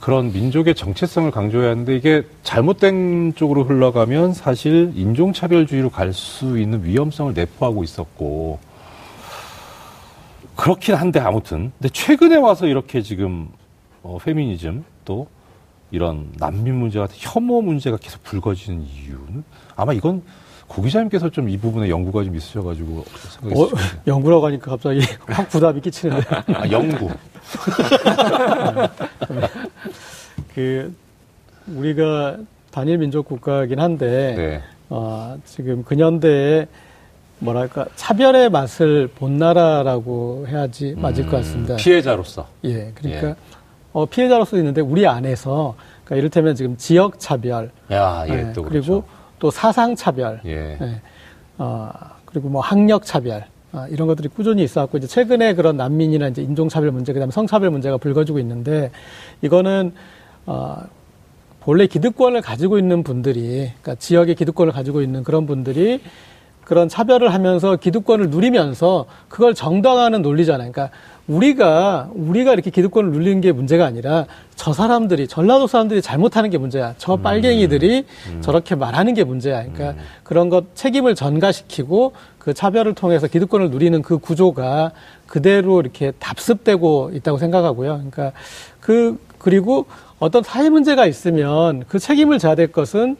[0.00, 7.34] 그런 민족의 정체성을 강조해야 하는데 이게 잘못된 쪽으로 흘러가면 사실 인종차별주의로 갈 수 있는 위험성을
[7.34, 8.58] 내포하고 있었고
[10.54, 11.70] 그렇긴 한데 아무튼.
[11.78, 13.48] 근데 최근에 와서 이렇게 지금
[14.02, 15.26] 어, 페미니즘 또
[15.90, 19.44] 이런 난민 문제 같은 혐오 문제가 계속 불거지는 이유는
[19.76, 20.22] 아마 이건
[20.68, 23.68] 고 기자님께서 좀 이 부분에 연구가 좀 있으셔가지고 어.
[24.06, 26.26] 연구라고 하니까 갑자기 확 부담이 끼치는데.
[26.54, 27.08] 아, 연구.
[30.54, 30.94] 그,
[31.68, 32.36] 우리가
[32.70, 34.62] 단일 민족 국가이긴 한데, 네.
[34.88, 36.66] 어, 지금 근현대에
[37.38, 41.74] 뭐랄까, 차별의 맛을 본 나라라고 해야지 맞을 것 같습니다.
[41.74, 42.46] 음, 피해자로서.
[42.64, 43.36] 예, 그러니까,
[43.92, 45.74] 어, 피해자로서 있는데 우리 안에서,
[46.04, 49.04] 그러니까 이를테면 지금 지역 차별, 야, 예, 예, 또 그리고 그렇죠.
[49.38, 50.78] 또 사상 차별, 예.
[50.80, 51.00] 예.
[51.58, 51.90] 어,
[52.24, 56.68] 그리고 뭐 학력 차별 아, 이런 것들이 꾸준히 있어왔고 이제 최근에 그런 난민이나 이제 인종
[56.68, 58.90] 차별 문제 그다음에 성차별 문제가 불거지고 있는데
[59.42, 59.92] 이거는
[60.46, 60.76] 어,
[61.60, 66.00] 본래 기득권을 가지고 있는 분들이 그러니까 지역의 기득권을 가지고 있는 그런 분들이
[66.64, 70.72] 그런 차별을 하면서 기득권을 누리면서 그걸 정당화하는 논리잖아요.
[70.72, 70.96] 그러니까
[71.28, 76.94] 우리가 우리가 이렇게 기득권을 눌리는 게 문제가 아니라 저 사람들이 전라도 사람들이 잘못하는 게 문제야.
[76.98, 78.04] 저 빨갱이들이
[78.40, 79.64] 저렇게 말하는 게 문제야.
[79.64, 84.92] 그러니까 그런 것 책임을 전가시키고 그 차별을 통해서 기득권을 누리는 그 구조가
[85.26, 87.94] 그대로 이렇게 답습되고 있다고 생각하고요.
[88.10, 88.32] 그러니까
[88.80, 89.86] 그 그리고
[90.18, 93.16] 어떤 사회 문제가 있으면 그 책임을 져야 될 것은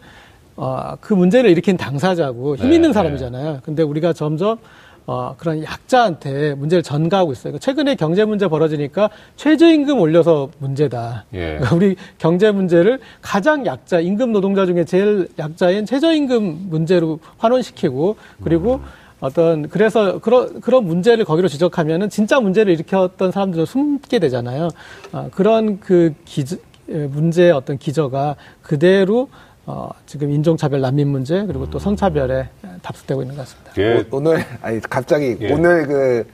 [0.57, 2.95] 어, 그 문제를 일으킨 당사자고 힘 네, 있는 네.
[2.95, 3.61] 사람이잖아요.
[3.63, 4.59] 근데 우리가 점점
[5.07, 7.53] 어, 그런 약자한테 문제를 전가하고 있어요.
[7.53, 11.27] 그러니까 최근에 경제 문제 벌어지니까 최저임금 올려서 문제다.
[11.35, 11.39] 예.
[11.39, 18.81] 그러니까 우리 경제 문제를 가장 약자, 임금 노동자 중에 제일 약자인 최저임금 문제로 환원시키고 그리고
[19.21, 24.69] 어떤 그래서 그런 그런 문제를 거기로 지적하면은 진짜 문제를 일으켰던 사람들은 숨게 되잖아요.
[25.13, 26.57] 아, 그런 그 기저,
[26.91, 29.29] 예, 문제의 어떤 기저가 그대로
[29.67, 32.49] 어, 지금 인종차별, 난민 문제 그리고 또 성차별에
[32.83, 33.73] 답습되고 있는 것 같습니다.
[33.79, 34.07] 예.
[34.11, 35.53] 오, 늘 아니 갑자기 예.
[35.53, 36.27] 오늘 그,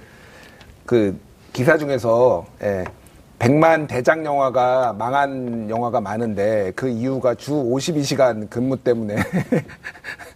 [0.87, 1.21] 그
[1.53, 2.85] 기사 중에서 예,
[3.39, 9.17] 100만 대작 영화가 망한 영화가 많은데 그 이유가 주 52시간 근무 때문에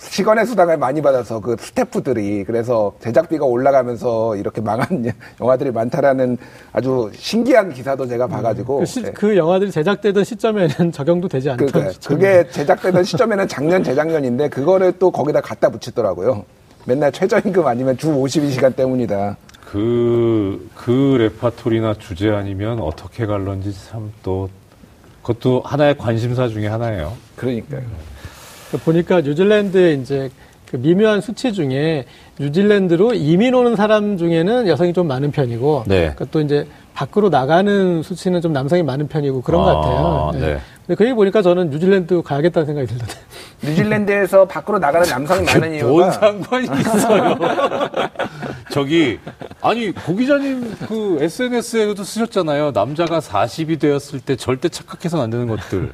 [0.00, 6.38] 시간의 수당을 많이 받아서 그 스태프들이 그래서 제작비가 올라가면서 이렇게 망한 영화들이 많다라는
[6.72, 9.10] 아주 신기한 기사도 제가 봐가지고 그, 시- 예.
[9.10, 12.14] 그 영화들이 제작되던 시점에는 적용도 되지 않던 그러니까 시점.
[12.14, 16.44] 그게 제작되던 시점에는 작년 재작년인데 그거를 또 거기다 갖다 붙이더라고요.
[16.86, 19.36] 맨날 최저임금 아니면 주 52시간 때문이다.
[19.66, 24.48] 그, 그 레파토리나 주제 아니면 어떻게 갈런지 참 또,
[25.22, 27.12] 그것도 하나의 관심사 중에 하나예요.
[27.36, 27.82] 그러니까요.
[28.70, 30.30] 그 보니까 뉴질랜드의 이제
[30.70, 32.04] 그 미묘한 수치 중에
[32.38, 36.14] 뉴질랜드로 이민 오는 사람 중에는 여성이 좀 많은 편이고 네.
[36.16, 40.30] 그또 이제 밖으로 나가는 수치는 좀 남성이 많은 편이고 그런 것 아, 같아요.
[40.34, 40.38] 예.
[40.38, 40.60] 네.
[40.86, 43.14] 근데 그 얘기 보니까 저는 뉴질랜드 가야겠다는 생각이 들던데.
[43.64, 47.38] 뉴질랜드에서 밖으로 나가는 남성이 많은 뭔 이유가 상관이 있어요?
[48.70, 49.18] 저기,
[49.60, 52.72] 아니, 고 기자님 그 SNS에도 쓰셨잖아요.
[52.72, 55.92] 남자가 40이 되었을 때 절대 착각해서는 안 되는 것들.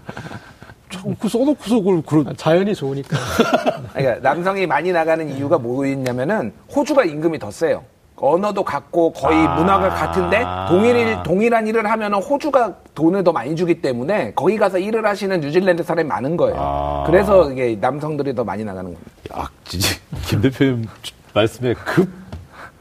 [0.91, 3.17] 참, 그 써놓고서 그걸, 그런, 자연이 좋으니까.
[3.93, 7.85] 그러니까 남성이 많이 나가는 이유가 뭐였냐면은 호주가 임금이 더 세요.
[8.19, 9.57] 언어도 같고 거의 아.
[9.57, 15.05] 문화가 같은데 동일 동일한 일을 하면은 호주가 돈을 더 많이 주기 때문에 거기 가서 일을
[15.05, 16.57] 하시는 뉴질랜드 사람이 많은 거예요.
[16.59, 17.05] 아.
[17.07, 19.11] 그래서 이게 남성들이 더 많이 나가는 겁니다.
[19.33, 20.87] 아, 진짜, 김 대표님
[21.35, 22.09] 말씀에 급,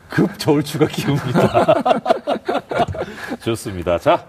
[0.10, 1.65] 급 저울추가 기웁니다.
[3.44, 3.98] 좋습니다.
[3.98, 4.26] 자,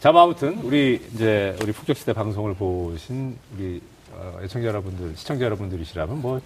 [0.00, 3.82] 자, 뭐 아무튼, 우리, 이제, 우리 북적시대 방송을 보신 우리,
[4.12, 6.40] 어, 애청자 여러분들, 시청자 여러분들이시라면 뭐,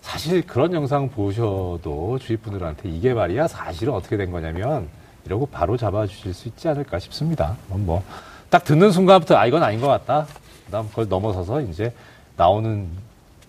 [0.00, 4.88] 사실 그런 영상 보셔도 주위 분들한테 이게 말이야 사실은 어떻게 된 거냐면
[5.24, 7.56] 이러고 바로 잡아주실 수 있지 않을까 싶습니다.
[7.68, 8.02] 뭐,
[8.50, 10.26] 딱 듣는 순간부터 아, 이건 아닌 것 같다.
[10.66, 11.92] 그 다음 그걸 넘어서서 이제
[12.36, 12.88] 나오는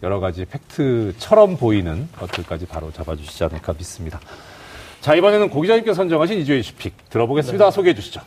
[0.04, 4.20] 여러 가지 팩트처럼 보이는 것들까지 바로 잡아주시지 않을까 믿습니다.
[5.02, 7.72] 자, 이번에는 고 기자님께서 선정하신 이주의 슈픽 들어보겠습니다.
[7.72, 8.22] 소개해 주시죠.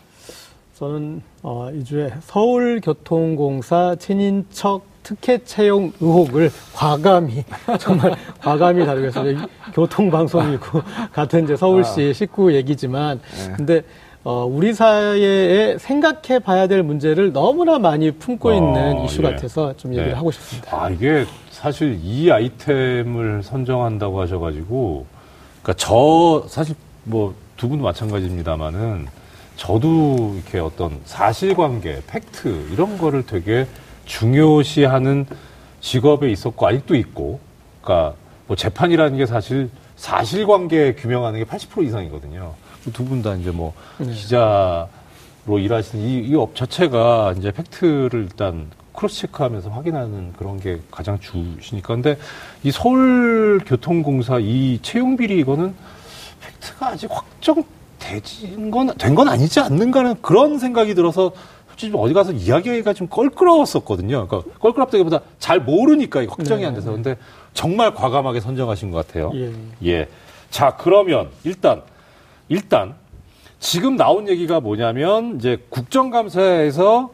[0.81, 7.45] 저는 어, 이주에 서울교통공사 친인척 특혜 채용 의혹을 과감히
[7.79, 9.45] 정말 과감히 다루겠습니다.
[9.45, 10.81] 이 교통방송이고
[11.13, 13.21] 같은 이제 서울시 식구 얘기지만
[13.59, 13.83] 근데
[14.25, 19.33] 어, 우리 사회에 생각해 봐야 될 문제를 너무나 많이 품고 어, 있는 이슈 예.
[19.33, 20.15] 같아서 좀 얘기를 네.
[20.15, 20.85] 하고 싶습니다.
[20.85, 25.07] 아, 이게 사실 이 아이템을 선정한다고 하셔가지고,
[25.63, 29.07] 그러니까 저, 사실 뭐 두 분도 마찬가지입니다만은
[29.65, 33.67] 저도 이렇게 어떤 사실관계, 팩트, 이런 거를 되게
[34.07, 35.27] 중요시하는
[35.83, 37.41] 직업에 있었고, 아직도 있고,
[37.83, 38.15] 그러니까
[38.47, 42.55] 뭐 재판이라는 게 사실 사실관계 규명하는 게 80% 이상이거든요.
[42.95, 44.11] 두 분 다 이제 뭐 네.
[44.11, 44.89] 기자로
[45.59, 51.89] 일하시는 이, 이 업 자체가 이제 팩트를 일단 cross check하면서 확인하는 그런 게 가장 주시니까.
[51.97, 52.17] 근데
[52.63, 55.75] 이 서울교통공사 이 채용 비리 이거는
[56.41, 57.63] 팩트가 아직 확정
[58.19, 61.33] 된 건, 된 건 아니지 않는가는 그런 생각이 들어서
[61.69, 64.27] 솔직히 좀 어디 가서 이야기가 좀 껄끄러웠었거든요.
[64.27, 66.91] 그러니까 껄끄럽다기보다 잘 모르니까 이게 확정이 안 돼서.
[66.93, 67.17] 근데
[67.55, 69.31] 정말 과감하게 선정하신 것 같아요.
[69.35, 69.53] 예.
[69.87, 70.09] 예.
[70.51, 71.83] 자, 그러면 일단,
[72.49, 72.95] 일단,
[73.61, 77.11] 지금 나온 얘기가 뭐냐면, 이제 국정감사에서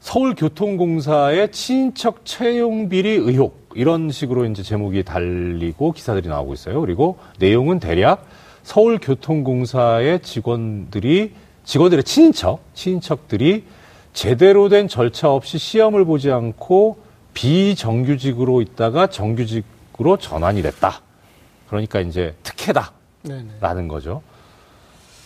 [0.00, 6.80] 서울교통공사의 친인척 채용 비리 의혹, 이런 식으로 이제 제목이 달리고 기사들이 나오고 있어요.
[6.80, 8.24] 그리고 내용은 대략
[8.64, 11.32] 서울교통공사의 직원들이,
[11.64, 13.64] 직원들의 친인척, 친인척들이
[14.12, 16.98] 제대로 된 절차 없이 시험을 보지 않고
[17.34, 21.02] 비정규직으로 있다가 정규직으로 전환이 됐다.
[21.68, 22.92] 그러니까 이제 특혜다.
[23.22, 23.46] 네네.
[23.60, 24.22] 라는 거죠.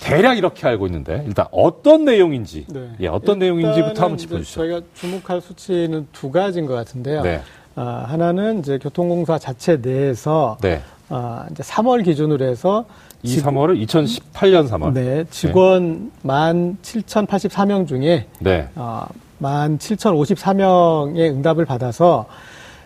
[0.01, 2.91] 대략 이렇게 알고 있는데 일단 어떤 내용인지 네.
[3.01, 4.61] 예, 어떤 내용인지부터 한번 짚어주시죠.
[4.61, 7.23] 저희가 주목할 수치는 두 가지인 것 같은데요.
[7.23, 7.43] 네.
[7.75, 10.83] 아, 하나는 이제 교통공사 자체 내에서 네.
[11.09, 12.87] 아, 이제 3월 기준으로 해서
[13.23, 14.93] 이 3월은 2018년 3월.
[14.93, 18.69] 네, 직원 만 7,084명 중에 네.
[18.77, 19.07] 어,
[19.39, 22.27] 만 7,054명의 응답을 받아서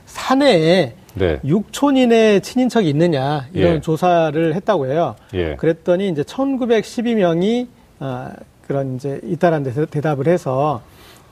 [0.06, 1.38] 사내에 네.
[1.44, 3.80] 6촌인의 친인척이 있느냐 이런 예.
[3.80, 5.14] 조사를 했다고 해요.
[5.34, 5.56] 예.
[5.56, 7.68] 그랬더니 이제 1,912명이
[7.98, 8.32] 아,
[8.66, 10.80] 그런 이제 있다라는 데서 대답을 해서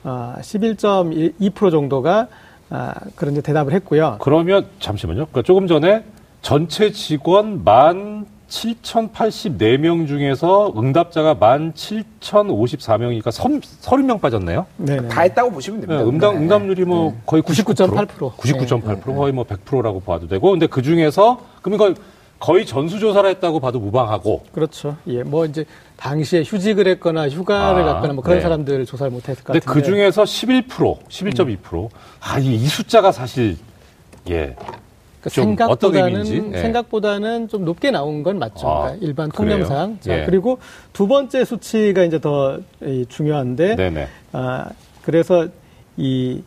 [0.03, 2.27] 아, 11.2% 정도가
[2.69, 4.17] 아, 그런 이제 대답을 했고요.
[4.21, 5.25] 그러면 잠시만요.
[5.25, 6.03] 그러니까 조금 전에
[6.41, 14.65] 전체 직원 만 7,084명 중에서 응답자가 만 7,054명이니까 30명 빠졌네요.
[14.77, 15.07] 네네.
[15.07, 16.09] 다 했다고 보시면 네, 됩니다.
[16.09, 16.39] 응답, 네.
[16.39, 18.07] 응답률이 뭐 거의 99.8%.
[18.07, 18.35] 99.8%.
[18.35, 20.51] 99.8% 거의 뭐 100%라고 봐도 되고.
[20.51, 21.93] 근데 그 중에서 그럼 이거
[22.39, 24.43] 거의 전수조사를 했다고 봐도 무방하고.
[24.51, 24.97] 그렇죠.
[25.07, 25.63] 예, 뭐 이제
[25.95, 28.41] 당시에 휴직을 했거나 휴가를 아, 갔거나 뭐 그런 네.
[28.41, 29.79] 사람들 조사를 못 했을 것 근데 같은데.
[29.79, 30.67] 그 중에서 11%,
[31.07, 31.89] 11.2%.
[32.19, 33.57] 아, 이, 이 숫자가 사실,
[34.29, 34.55] 예.
[35.29, 36.57] 좀 그러니까 생각보다는 예.
[36.57, 38.67] 생각보다는 좀 높게 나온 건 맞죠.
[38.67, 39.29] 아, 그러니까 일반?
[39.29, 39.97] 통념상.
[39.99, 40.25] 자, 예.
[40.25, 40.57] 그리고
[40.93, 44.07] 두 번째 수치가 이제 더 이, 중요한데 네네.
[44.31, 44.69] 아,
[45.03, 45.47] 그래서
[45.97, 46.41] 이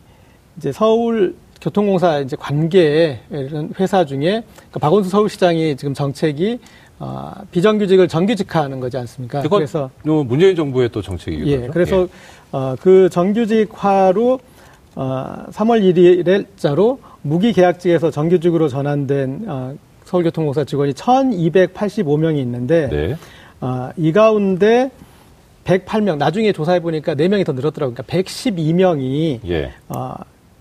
[0.57, 6.59] 이제 서울 교통공사 이제 관계 이런 회사 중에 그러니까 박원순 서울시장이 지금 정책이
[6.99, 9.41] 어, 비정규직을 정규직화하는 거지 않습니까?
[9.41, 11.71] 그래서 요 문재인 정부의 또 정책이기도 예, 하죠.
[11.71, 12.07] 그래서
[12.51, 14.39] 어, 그 정규직화로
[14.95, 15.83] 어, 3월
[16.23, 23.15] 1일자로 무기계약직에서 정규직으로 전환된 어, 서울교통공사 직원이 1,285명이 있는데 네.
[23.61, 24.91] 어, 이 가운데
[25.65, 27.95] 108명 나중에 조사해 보니까 4명이 더 늘었더라고요.
[27.95, 29.73] 그러니까 112명이 예.
[29.89, 30.13] 어,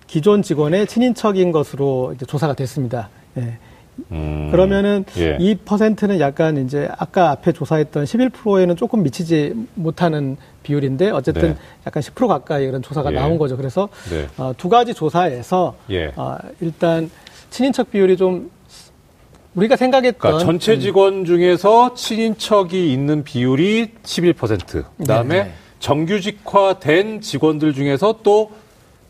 [0.07, 3.11] 기존 직원의 친인척인 것으로 이제 조사가 됐습니다.
[3.37, 3.59] 예.
[4.11, 5.37] 음, 그러면은 예.
[5.41, 11.57] 이 퍼센트는 약간 이제 아까 앞에 조사했던 11%에는 조금 미치지 못하는 비율인데 어쨌든 네.
[11.87, 13.17] 약간 10% 가까이 그런 조사가 예.
[13.17, 13.57] 나온 거죠.
[13.57, 14.27] 그래서 네.
[14.37, 16.13] 어, 두 가지 조사에서 예.
[16.17, 17.11] 어, 일단
[17.51, 18.51] 친인척 비율이 좀
[19.55, 24.85] 우리가 생각했던 그러니까 전체 직원 중에서 친인척이 있는 비율이 11%.
[24.99, 25.53] 그다음에 네.
[25.79, 28.51] 정규직화된 직원들 중에서 또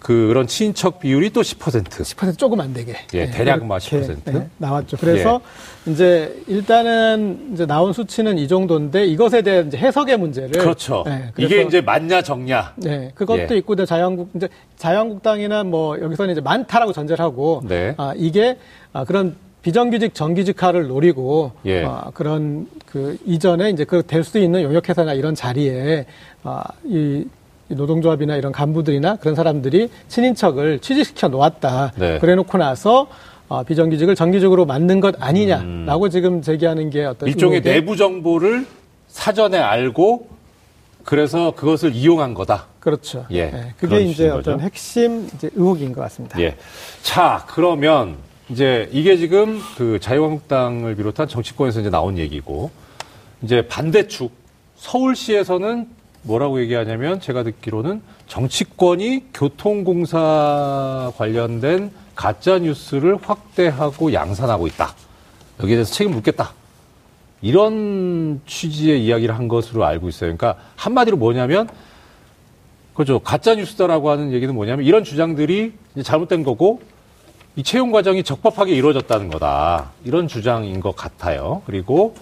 [0.09, 1.83] 그런 친인척 비율이 또 10%.
[1.83, 2.95] 10% 조금 안 되게.
[3.15, 4.35] 예, 대략 뭐 이렇게, 10%?
[4.37, 4.99] 예, 나왔죠.
[4.99, 5.41] 그래서
[5.87, 11.05] 이제 일단은 이제 나온 수치는 이 정도인데 이것에 대한 이제 해석의 문제를 그렇죠.
[11.07, 12.75] 예, 이게 이제 맞냐 적냐.
[12.77, 13.57] 네, 그것도 예.
[13.57, 17.95] 있고, 근데 자유한국, 이제 자유한국당이나 뭐 여기서는 이제 많다라고 전제를 하고, 네.
[17.97, 18.59] 아, 이게
[18.93, 21.83] 아, 그런 비정규직 정규직화를 노리고, 예.
[21.83, 26.05] 아, 그런 그 이전에 이제 그 될 수 있는 용역회사나 이런 자리에
[26.43, 27.27] 아, 이, 이
[27.69, 31.93] 노동조합이나 이런 간부들이나 그런 사람들이 친인척을 취직시켜 놓았다.
[31.97, 32.19] 네.
[32.19, 33.07] 그래 놓고 나서
[33.49, 37.31] 아, 비정규직을 정규직으로 만든 것 아니냐라고 지금 제기하는 게 어떤 음.
[37.31, 38.67] 일종의 의혹의- 내부 정보를
[39.09, 40.29] 사전에 알고
[41.05, 42.67] 그래서 그것을 이용한 거다.
[42.81, 43.27] 그렇죠.
[43.31, 44.61] 예, 그게 그런 이제 어떤 거죠.
[44.65, 46.41] 핵심 이제 의혹인 것 같습니다.
[46.41, 46.57] 예.
[47.03, 48.17] 자, 그러면
[48.49, 52.71] 이제 이게 지금 그 자유한국당을 비롯한 정치권에서 이제 나온 얘기고
[53.43, 54.33] 이제 반대축
[54.77, 55.87] 서울시에서는
[56.25, 64.95] 뭐라고 얘기하냐면 제가 듣기로는 정치권이 교통공사 관련된 가짜 뉴스를 확대하고 양산하고 있다.
[65.61, 66.53] 여기에 대해서 책임 묻겠다.
[67.43, 70.35] 이런 취지의 이야기를 한 것으로 알고 있어요.
[70.35, 71.69] 그러니까 한마디로 뭐냐면
[72.95, 73.19] 그렇죠.
[73.19, 76.81] 가짜 뉴스다라고 하는 얘기는 뭐냐면 이런 주장들이 잘못된 거고
[77.57, 79.91] 이 채용 과정이 적법하게 이루어졌다는 거다.
[80.05, 81.63] 이런 주장인 것 같아요.
[81.67, 82.15] 그리고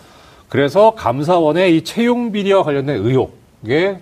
[0.49, 3.99] 그래서 감사원의 이 채용 비리와 관련된 의혹 에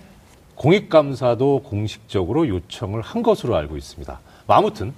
[0.55, 4.21] 공익감사도 공식적으로 요청을 한 것으로 알고 있습니다.
[4.47, 4.93] 뭐 아무튼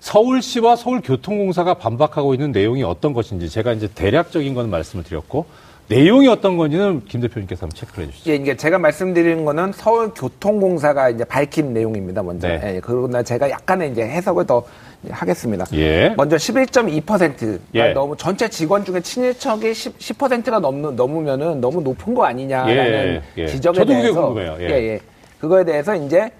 [0.00, 5.46] 서울시와 서울교통공사가 반박하고 있는 내용이 어떤 것인지 제가 이제 대략적인 건 말씀을 드렸고
[5.88, 8.30] 내용이 어떤 건지는 김 대표님께서 한번 체크를 해주시죠.
[8.30, 12.22] 예, 이게 제가 말씀드리는 거는 서울교통공사가 이제 밝힌 내용입니다.
[12.22, 12.46] 먼저.
[12.46, 12.76] 네.
[12.76, 14.64] 예, 그리고 나 제가 약간의 이제 해석을 더
[15.08, 15.64] 하겠습니다.
[15.72, 16.12] 예.
[16.16, 17.92] 먼저 11.2%가 예.
[17.92, 23.46] 너무 전체 직원 중에 친일척이 10, 10%가 넘는 넘으면은 너무 높은 거 아니냐라는 예, 예.
[23.46, 24.56] 지적에 대해서 궁금해요.
[24.60, 24.64] 예.
[24.64, 25.00] 예,
[25.38, 26.30] 그거에 대해서 이제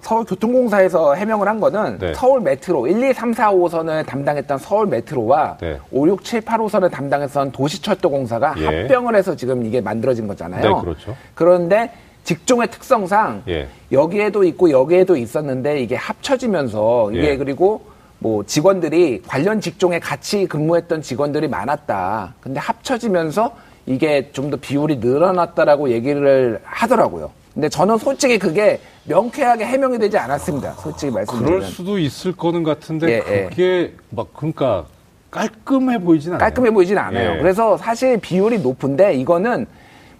[0.00, 2.12] 서울교통공사에서 해명을 한 거는 네.
[2.14, 5.78] 서울 메트로 1, 2, 3, 4, 5호선을 담당했던 서울 메트로와 네.
[5.90, 8.66] 5, 6, 7, 8호선을 담당했던 도시철도공사가 예.
[8.66, 10.62] 합병을 해서 지금 이게 만들어진 거잖아요.
[10.62, 11.16] 네, 그렇죠.
[11.34, 11.90] 그런데
[12.26, 13.68] 직종의 특성상 예.
[13.92, 17.36] 여기에도 있고 여기에도 있었는데 이게 합쳐지면서 이게 예.
[17.36, 17.86] 그리고
[18.18, 22.34] 뭐 직원들이 관련 직종에 같이 근무했던 직원들이 많았다.
[22.40, 23.54] 근데 합쳐지면서
[23.86, 27.30] 이게 좀 더 비율이 늘어났다라고 얘기를 하더라고요.
[27.54, 30.72] 근데 저는 솔직히 그게 명쾌하게 해명이 되지 않았습니다.
[30.72, 31.62] 솔직히 그럴 말씀드리면.
[31.62, 33.46] 수도 있을 거는 같은데 예, 예.
[33.48, 34.84] 그게 막 그러니까
[35.30, 36.40] 깔끔해 보이진 않아요.
[36.40, 37.34] 깔끔해 보이진 않아요.
[37.36, 37.38] 예.
[37.38, 39.66] 그래서 사실 비율이 높은데 이거는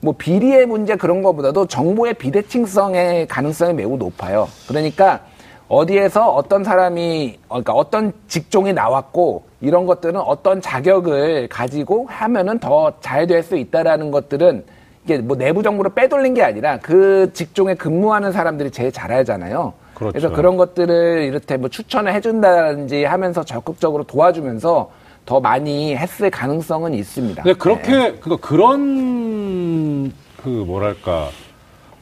[0.01, 4.49] 뭐 비리의 문제 그런 것보다도 정보의 비대칭성의 가능성이 매우 높아요.
[4.69, 5.21] 그러니까
[5.69, 12.93] 어디에서 어떤 사람이 어, 그러니까 어떤 직종이 나왔고 이런 것들은 어떤 자격을 가지고 하면은 더
[13.01, 14.65] 잘 될 수 있다라는 것들은
[15.05, 19.73] 이게 뭐 내부 정보를 빼돌린 게 아니라 그 직종에 근무하는 사람들이 제일 잘 알잖아요.
[19.95, 20.13] 그렇죠.
[20.13, 24.91] 그래서 그런 것들을 이렇게 뭐 추천을 해준다든지 하면서 적극적으로 도와주면서
[25.27, 27.43] 더 많이 했을 가능성은 있습니다.
[27.43, 31.29] 근데 그렇게 그니까 그런 그 뭐랄까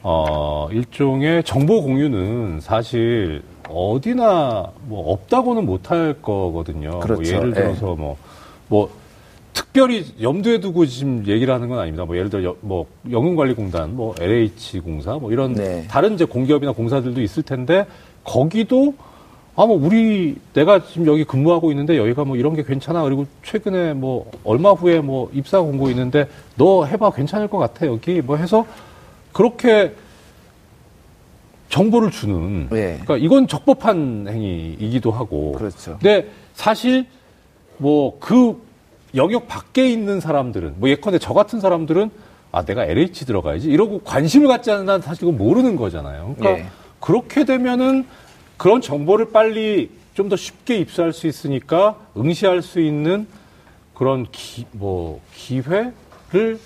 [0.03, 6.91] 어 일종의 정보 공유는 사실 어디나 뭐 없다고는 못할 거거든요.
[6.91, 7.33] 뭐 그렇죠.
[7.35, 7.53] 예를 예.
[7.53, 8.89] 들어서 뭐뭐
[9.53, 12.05] 특별히 염두에 두고 지금 얘기를 하는 건 아닙니다.
[12.05, 15.87] 뭐 예를 들어 여- 뭐 영흥관리공단, 뭐 LH 공사, 뭐 이런 네.
[15.87, 17.87] 다른 이제 공기업이나 공사들도 있을 텐데
[18.23, 18.93] 거기도
[19.57, 23.93] 아 뭐 우리 내가 지금 여기 근무하고 있는데 여기가 뭐 이런 게 괜찮아 그리고 최근에
[23.93, 28.65] 뭐 얼마 후에 뭐 입사 공고 있는데 너 해봐 괜찮을 것 같아 여기 뭐 해서
[29.31, 29.93] 그렇게
[31.69, 32.99] 정보를 주는 예.
[33.01, 35.97] 그러니까 이건 적법한 행위이기도 하고 그렇죠.
[36.01, 37.05] 근데 사실
[37.77, 38.63] 뭐 그
[39.15, 42.11] 영역 밖에 있는 사람들은 뭐 예컨대 저 같은 사람들은
[42.51, 46.35] 아 내가 LH 들어가야지 이러고 관심을 갖지 않는 한 사실 그건 모르는 거잖아요.
[46.37, 46.69] 그러니까 예.
[46.99, 48.05] 그렇게 되면은
[48.57, 53.27] 그런 정보를 빨리 좀 더 쉽게 입수할 수 있으니까 응시할 수 있는
[53.93, 56.57] 그런 기, 뭐 기회를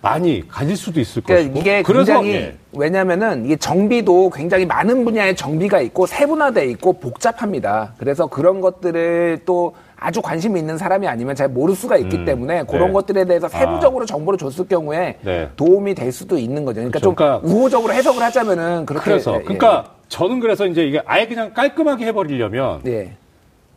[0.00, 2.56] 많이 가질 수도 있을 그러니까 것이고 이게 그래서 굉장히 예.
[2.72, 7.92] 왜냐면은 이게 정비도 굉장히 많은 분야의 정비가 있고 세분화돼 있고 복잡합니다.
[7.98, 12.64] 그래서 그런 것들을 또 아주 관심 있는 사람이 아니면 잘 모를 수가 있기 음, 때문에
[12.64, 12.92] 그런 네.
[12.94, 15.48] 것들에 대해서 세부적으로 정보를 줬을 경우에 네.
[15.54, 16.76] 도움이 될 수도 있는 거죠.
[16.76, 17.04] 그러니까 그렇죠.
[17.04, 21.54] 좀 그러니까 우호적으로 해석을 하자면은 그렇게 그래서 예, 그러니까 저는 그래서 이제 이게 아예 그냥
[21.54, 22.90] 깔끔하게 해버리려면 예.
[22.92, 23.12] 예.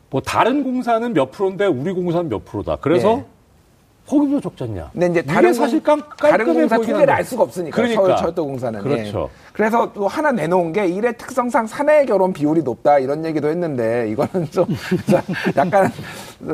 [0.10, 2.76] 뭐 다른 공사는 몇 프로인데 우리 공사는 몇 프로다.
[2.82, 3.26] 그래서 예.
[4.06, 4.90] 거기도 적잖냐.
[4.92, 7.10] 근데 이제 다른 사실 공- 깔, 다른 공사 통계를.
[7.10, 8.02] 알 수가 없으니까 그러니까.
[8.04, 9.30] 서울 철도 공사는 그렇죠.
[9.32, 9.50] 예.
[9.54, 14.52] 그래서 또 하나 내놓은 게 일의 특성상 사내 결혼 비율이 높다 이런 얘기도 했는데 이거는
[14.52, 14.66] 좀
[15.56, 15.90] 약간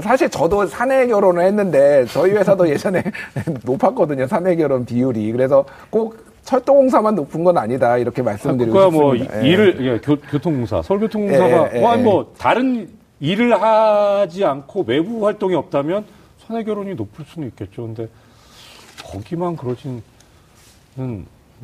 [0.02, 3.04] 사실 저도 사내 결혼을 했는데 저희 회사도 예전에
[3.66, 9.44] 높았거든요 사내 결혼 비율이 그래서 꼭 철도공사만 높은 건 아니다 이렇게 말씀드리고 뭐 싶습니다.
[9.44, 9.50] 예.
[9.50, 11.98] 일을 예, 교, 교통공사, 서울교통공사가 예, 예, 뭐, 예.
[12.02, 16.06] 뭐 다른 일을 하지 않고 외부 활동이 없다면
[16.46, 17.84] 사내 결혼이 높을 수는 있겠죠.
[17.84, 18.08] 근데
[19.06, 20.02] 거기만 그러지는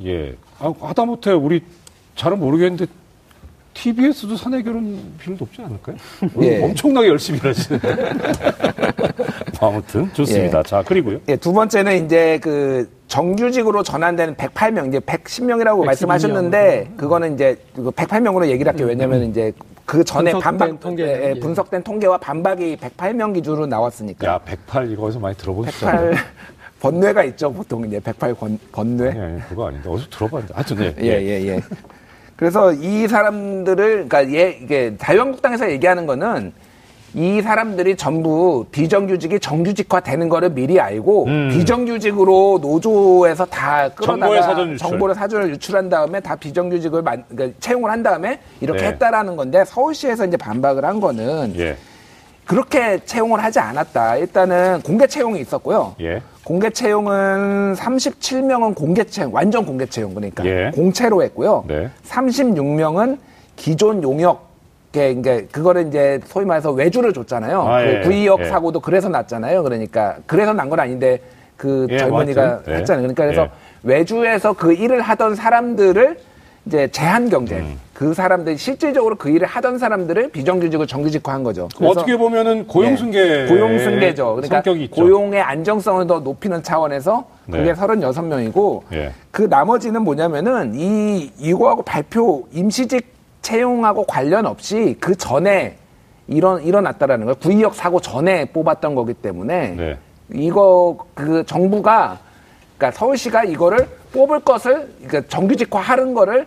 [0.03, 1.63] 예 아, 하다못해 우리
[2.15, 2.85] 잘은 모르겠는데
[3.73, 5.97] TBS도 사내 결혼 비율 높지 않을까요?
[6.41, 6.63] 예.
[6.63, 7.93] 엄청나게 열심히 일하시는데
[9.59, 10.59] 뭐 아무튼 좋습니다.
[10.59, 10.63] 예.
[10.63, 11.19] 자 그리고요.
[11.27, 17.91] 예, 두 번째는 이제 그 정규직으로 전환되는 108명, 이제 110명이라고 112 말씀하셨는데, 그거는 이제 그
[17.91, 18.87] 108명으로 얘기를 할게요.
[18.87, 19.53] 왜냐면 이제
[19.85, 21.03] 그 전에 반박, 통계.
[21.03, 21.39] 예, 예, 예.
[21.39, 24.27] 분석된 통계와 반박이 108명 기준으로 나왔으니까.
[24.27, 25.85] 야 108 이거 어디서 많이 들어보셨죠?
[25.85, 26.13] 108
[26.81, 29.09] 번뇌가 있죠, 보통 이제 108 번, 번뇌.
[29.09, 30.95] 아니 아니 그거 아닌데 어디서 들어봤는데 하여튼 예.
[31.01, 31.61] 예, 예, 예.
[32.35, 36.51] 그래서 이 사람들을, 그러니까 얘, 이게 자유한국당에서 얘기하는 거는
[37.13, 41.49] 이 사람들이 전부 비정규직이 정규직화 되는 거를 미리 알고 음.
[41.51, 44.77] 비정규직으로 노조에서 다 끌어다가 사전 유출.
[44.77, 48.87] 정보를 사전을 유출한 다음에 다 비정규직을 만, 그러니까 채용을 한 다음에 이렇게 네.
[48.89, 51.77] 했다라는 건데 서울시에서 이제 반박을 한 거는 예.
[52.45, 54.17] 그렇게 채용을 하지 않았다.
[54.17, 55.95] 일단은 공개 채용이 있었고요.
[56.01, 56.21] 예.
[56.43, 60.71] 공개 채용은 37명은 공개 채용, 완전 공개 채용 그러니까 예.
[60.73, 61.65] 공채로 했고요.
[61.67, 61.89] 네.
[62.07, 63.17] 36명은
[63.55, 64.46] 기존 용역
[64.95, 67.61] 이게 그거를 이제 소위 말해서 외주를 줬잖아요.
[67.61, 68.45] 아, 그 예, 구의역 예.
[68.45, 69.63] 사고도 그래서 났잖아요.
[69.63, 71.19] 그러니까 그래서 난 건 아닌데
[71.55, 72.77] 그 예, 젊은이가 뭐 하여튼, 예.
[72.77, 73.01] 했잖아요.
[73.03, 73.49] 그러니까 그래서 예.
[73.83, 76.17] 외주에서 그 일을 하던 사람들을
[76.65, 77.59] 이제 제한 경쟁.
[77.59, 77.79] 음.
[77.93, 81.69] 그 사람들이 실질적으로 그 일을 하던 사람들을 비정규직으로 정규직화한 거죠.
[81.81, 84.35] 어떻게 보면은 고용승계 예, 고용승계죠.
[84.35, 84.61] 그러니까.
[84.91, 87.73] 고용의 안정성을 더 높이는 차원에서 그게 네.
[87.73, 89.11] 36명이고 예.
[89.31, 93.16] 그 나머지는 뭐냐면은 이 이거하고 발표 임시직
[93.51, 95.77] 채용하고 관련 없이 그 전에
[96.27, 97.35] 일어 일어났다라는 거예요.
[97.35, 99.97] 구의역 사고 전에 뽑았던 거기 때문에 네.
[100.33, 102.19] 이거 그 정부가
[102.77, 106.45] 그러니까 서울시가 이거를 뽑을 것을 그러니까 정규직화 하는 거를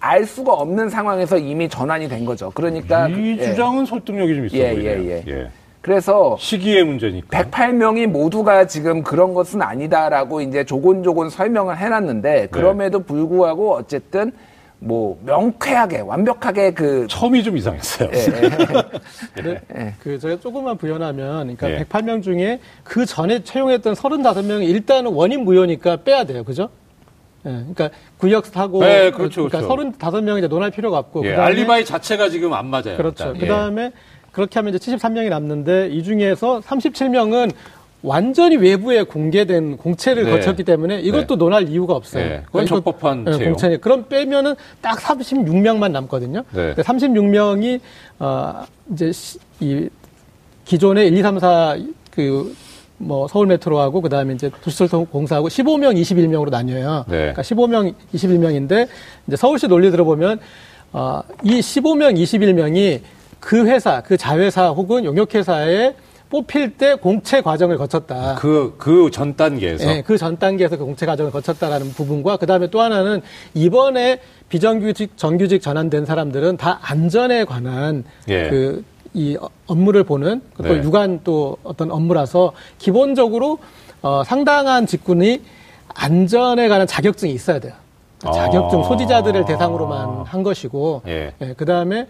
[0.00, 2.50] 알 수가 없는 상황에서 이미 전환이 된 거죠.
[2.54, 3.44] 그러니까 이 그- 예.
[3.50, 5.22] 주장은 설득력이 좀 있어 예, 보이네요.
[5.28, 5.50] 예,
[5.82, 7.42] 그래서 시기의 문제니까.
[7.42, 11.84] 108명이 모두가 지금 그런 것은 아니다라고 이제 조곤조곤 설명을 네.
[11.84, 14.32] 해놨는데 그럼에도 불구하고 어쨌든
[14.80, 18.10] 뭐 명쾌하게 완벽하게 그 처음이 좀 이상했어요.
[18.12, 18.24] 예,
[19.34, 19.94] 근데 예.
[19.98, 21.84] 그 제가 조금만 부연하면 그러니까 예.
[21.84, 26.44] 108명 중에 그 전에 채용했던 35명이 일단은 원인 무효니까 빼야 돼요.
[26.44, 26.68] 그죠?
[27.46, 27.50] 예.
[27.50, 29.98] 그러니까 구역 사고 네, 그렇죠, 그러니까 그렇죠.
[29.98, 32.96] 35명이 이제 논할 필요가 없고 예, 그다음에 알리바이 자체가 지금 안 맞아요.
[32.96, 33.32] 그렇죠.
[33.34, 33.38] 예.
[33.40, 33.90] 그다음에
[34.30, 37.50] 그렇게 하면 이제 73명이 남는데 이 중에서 37명은
[38.02, 40.30] 완전히 외부에 공개된 공채를 네.
[40.30, 42.24] 거쳤기 때문에 이것도 논할 이유가 없어요.
[42.24, 43.44] 네, 그건 이거- 적법한 네.
[43.44, 43.76] 공채.
[43.78, 46.42] 그럼 빼면은 딱 36명만 남거든요.
[46.52, 46.74] 네.
[46.74, 47.80] 36명이
[48.20, 49.88] 어 이제 시- 이
[50.64, 51.76] 기존의 1, 2, 3, 4,
[52.10, 52.54] 그,
[52.98, 57.04] 뭐, 서울 메트로하고, 그 다음에 이제 도시철도공사하고 15명, 21명으로 나뉘어요.
[57.08, 57.16] 네.
[57.32, 58.86] 그러니까 15명, 21명인데,
[59.26, 60.40] 이제 서울시 논리 들어보면,
[60.92, 63.00] 어, 이 15명, 21명이
[63.40, 65.94] 그 회사, 그 자회사 혹은 용역회사에
[66.30, 68.36] 뽑힐 때 공채 과정을 거쳤다.
[68.38, 69.86] 그, 그 전 단계에서.
[69.86, 73.22] 네, 그 전 단계에서 그 공채 과정을 거쳤다라는 부분과 그 다음에 또 하나는
[73.54, 78.48] 이번에 비정규직, 정규직 전환된 사람들은 다 안전에 관한 예.
[78.50, 80.82] 그 이 업무를 보는 또 네.
[80.82, 83.58] 유관 또 어떤 업무라서 기본적으로
[84.02, 85.40] 어, 상당한 직군이
[85.94, 87.72] 안전에 관한 자격증이 있어야 돼요.
[88.22, 88.30] 아.
[88.32, 91.32] 자격증 소지자들을 대상으로만 한 것이고 예.
[91.56, 92.06] 그 다음에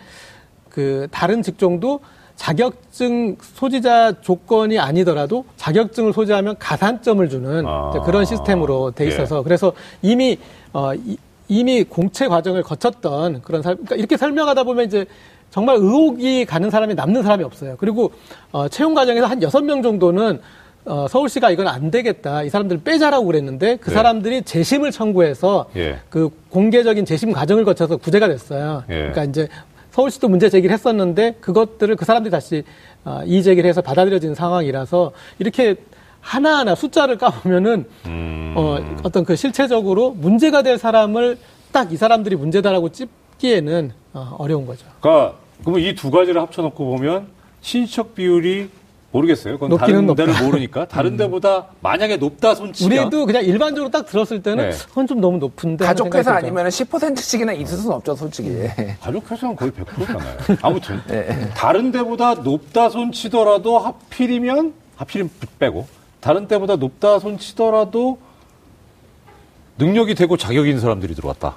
[0.68, 2.00] 그 다른 직종도
[2.38, 7.90] 자격증 소지자 조건이 아니더라도 자격증을 소지하면 가산점을 주는 아.
[8.06, 9.08] 그런 시스템으로 돼 예.
[9.08, 9.72] 있어서 그래서
[10.02, 10.38] 이미
[10.72, 11.18] 어 이,
[11.48, 15.04] 이미 공채 과정을 거쳤던 그런 사람 그러니까 이렇게 설명하다 보면 이제
[15.50, 17.74] 정말 의혹이 가는 사람이 남는 사람이 없어요.
[17.76, 18.12] 그리고
[18.52, 20.40] 어 채용 과정에서 한 여섯 명 정도는
[20.84, 22.44] 어, 서울시가 이건 안 되겠다.
[22.44, 23.94] 이 사람들 빼자라고 그랬는데 그 네.
[23.94, 25.98] 사람들이 재심을 청구해서 예.
[26.08, 28.84] 그 공개적인 재심 과정을 거쳐서 구제가 됐어요.
[28.88, 28.94] 예.
[28.94, 29.48] 그러니까 이제
[29.90, 32.64] 서울시도 문제 제기를 했었는데 그것들을 그 사람들이 다시
[33.04, 35.76] 어, 이의 제기를 해서 받아들여진 상황이라서 이렇게
[36.20, 38.54] 하나하나 숫자를 까보면은 음.
[38.56, 41.38] 어, 어떤 그 실체적으로 문제가 될 사람을
[41.72, 44.86] 딱 이 사람들이 문제다라고 찝기에는 어, 어려운 거죠.
[45.00, 47.28] 그러니까 그러면 이 두 가지를 합쳐놓고 보면
[47.60, 48.70] 신청 비율이
[49.10, 49.54] 모르겠어요.
[49.54, 50.24] 그건 높기는 다른 높다.
[50.24, 50.46] 음.
[50.46, 54.76] 모르니까 다른 데보다 만약에 높다 손치면 우리도 그냥 일반적으로 딱 들었을 때는 네.
[54.88, 56.58] 그건 좀 너무 높은데 가족 회사 생각이 들죠.
[56.58, 58.68] 아니면 10%씩이나 있을 수는 없죠, 솔직히.
[59.00, 60.36] 가족 회사는 거의 100%잖아요.
[60.60, 61.48] 아무튼 네.
[61.54, 65.86] 다른 데보다 높다 손치더라도 하필이면 하필이면 빼고
[66.20, 68.18] 다른 때보다 높다 손치더라도
[69.78, 71.56] 능력이 되고 자격이 있는 사람들이 들어왔다.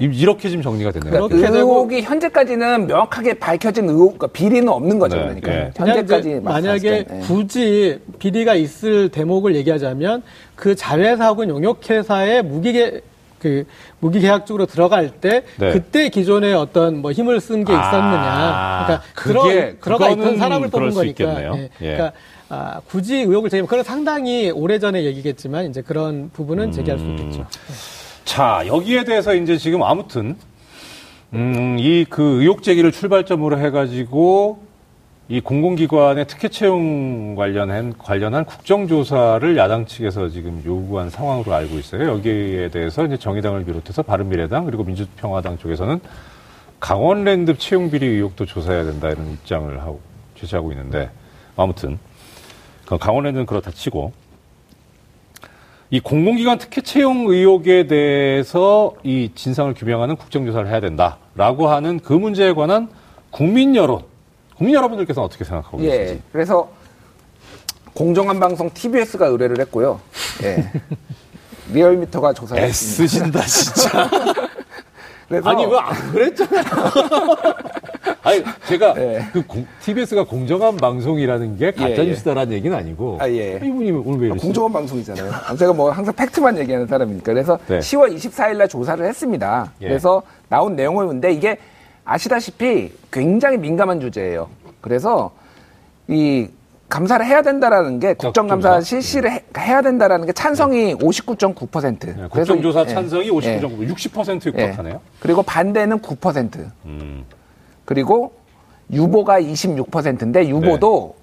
[0.00, 1.10] 이- 이렇게 지금 정리가 됐네요.
[1.12, 5.50] 그러니까 그렇게 되고- 의혹이 현재까지는 명확하게 밝혀진 의혹, 그러니까 비리는 없는 거죠, 네, 그러니까.
[5.50, 5.70] 네.
[5.76, 7.14] 현재까지 만약에 때.
[7.14, 7.20] 네.
[7.20, 10.22] 굳이 비리가 있을 대목을 얘기하자면
[10.56, 13.02] 그 자회사 혹은 용역회사의 무기계
[13.38, 13.64] 그
[14.00, 15.70] 무기계약적으로 들어갈 때 네.
[15.72, 18.84] 그때 기존에 어떤 뭐 힘을 쓴게 아, 있었느냐.
[18.86, 21.24] 그러니까 그게- 들어, 들어가 있던 사람을 수 거니까.
[21.24, 21.52] 있겠네요.
[21.56, 21.62] 예.
[21.62, 21.68] 예.
[21.92, 22.12] 그러니까
[22.48, 27.46] 아, 굳이 의혹을 제기하면 그건 상당히 오래전의 얘기겠지만 이제 그런 부분은 제기할 수 있겠죠.
[28.24, 30.36] 자, 여기에 대해서 이제 지금 아무튼,
[31.34, 34.62] 음, 이 그 의혹 제기를 출발점으로 해가지고
[35.28, 42.08] 이 공공기관의 특혜 채용 관련한, 관련한 국정조사를 야당 측에서 지금 요구한 상황으로 알고 있어요.
[42.08, 46.00] 여기에 대해서 이제 정의당을 비롯해서 바른미래당 그리고 민주평화당 쪽에서는
[46.78, 50.00] 강원랜드 채용 비리 의혹도 조사해야 된다 이런 입장을 하고
[50.38, 51.10] 제시하고 있는데
[51.56, 51.98] 아무튼
[52.84, 54.12] 그 강원랜드는 그렇다 치고
[55.94, 62.52] 이 공공기관 특혜 채용 의혹에 대해서 이 진상을 규명하는 국정조사를 해야 된다라고 하는 그 문제에
[62.52, 62.88] 관한
[63.30, 64.02] 국민 여론,
[64.56, 65.98] 국민 여러분들께서는 어떻게 생각하고 예.
[65.98, 66.22] 계신지?
[66.32, 66.68] 그래서
[67.94, 70.00] 공정한 방송 TBS가 의뢰를 했고요.
[70.42, 70.68] 예.
[71.72, 73.38] 리얼미터가 조사를 했습니다.
[73.38, 74.10] 애쓰신다 진짜.
[75.48, 76.64] 아니 왜 안 그랬잖아요.
[78.24, 79.26] 아니 제가 예.
[79.32, 82.04] 그 공- TBS가 공정한 방송이라는 게 가짜 예, 예.
[82.06, 83.56] 뉴스다라는 얘기는 아니고 아, 예.
[83.62, 84.46] 이분이 오늘 왜 이러시죠?
[84.46, 85.30] 공정한 방송이잖아요.
[85.58, 87.32] 제가 뭐 항상 팩트만 얘기하는 사람이니까.
[87.32, 87.78] 그래서 네.
[87.80, 89.72] 10월 24일 날 조사를 했습니다.
[89.82, 89.88] 예.
[89.88, 91.58] 그래서 나온 내용을 보는데 이게
[92.06, 94.48] 아시다시피 굉장히 민감한 주제예요.
[94.80, 95.30] 그래서
[96.08, 96.48] 이
[96.88, 98.80] 감사를 해야 된다라는 게 국정감사 국정조사?
[98.88, 102.16] 실시를 해, 해야 된다라는 게 찬성이 59.9%.
[102.16, 102.86] 네, 국정조사 예.
[102.86, 103.60] 찬성이 59 예.
[103.60, 104.62] 정도, 60% 예.
[104.64, 105.00] 육박하네요.
[105.20, 106.70] 그리고 반대는 9%.
[106.86, 107.24] 음.
[107.84, 108.32] 그리고
[108.90, 111.14] 유보가 26%인데 유보도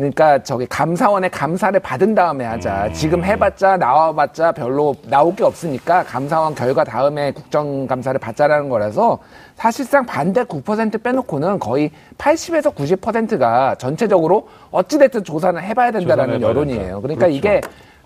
[0.00, 2.86] 그러니까 저기 감사원의 감사를 받은 다음에 하자.
[2.86, 2.92] 음.
[2.94, 9.18] 지금 해봤자 나와봤자 별로 나올 게 없으니까 감사원 결과 다음에 국정감사를 받자라는 거라서
[9.56, 17.02] 사실상 반대 9% 빼놓고는 거의 80에서 90%가 전체적으로 어찌됐든 조사는 해봐야 된다라는 조사는 해봐야 여론이에요.
[17.02, 17.36] 그러니까 그렇죠.
[17.36, 17.60] 이게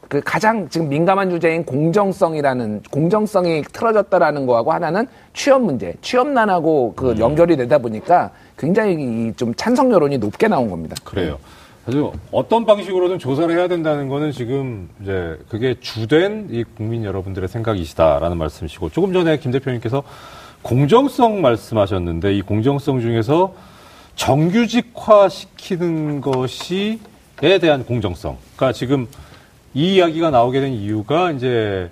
[0.09, 7.57] 그 가장 지금 민감한 주제인 공정성이라는 공정성이 틀어졌다라는 거하고 하나는 취업 문제, 취업난하고 그 연결이
[7.57, 10.97] 되다 보니까 굉장히 이좀 찬성 여론이 높게 나온 겁니다.
[11.05, 11.39] 그래요.
[11.87, 18.39] 아주 어떤 방식으로든 조사를 해야 된다는 거는 지금 이제 그게 주된 이 국민 여러분들의 생각이시다라는
[18.39, 20.03] 말씀이시고 조금 전에 김 대표님께서
[20.63, 23.53] 공정성 말씀하셨는데 이 공정성 중에서
[24.17, 26.99] 정규직화 시키는 것이에
[27.61, 28.39] 대한 공정성.
[28.57, 29.07] 그러니까 지금
[29.75, 31.91] 이 이야기가 나오게 된 이유가 이제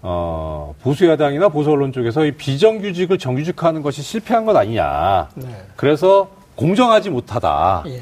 [0.00, 5.28] 어, 보수 야당이나 보수 언론 쪽에서 이 비정규직을 정규직화하는 것이 실패한 것 아니냐.
[5.34, 5.48] 네.
[5.76, 7.84] 그래서 공정하지 못하다.
[7.86, 8.00] 예.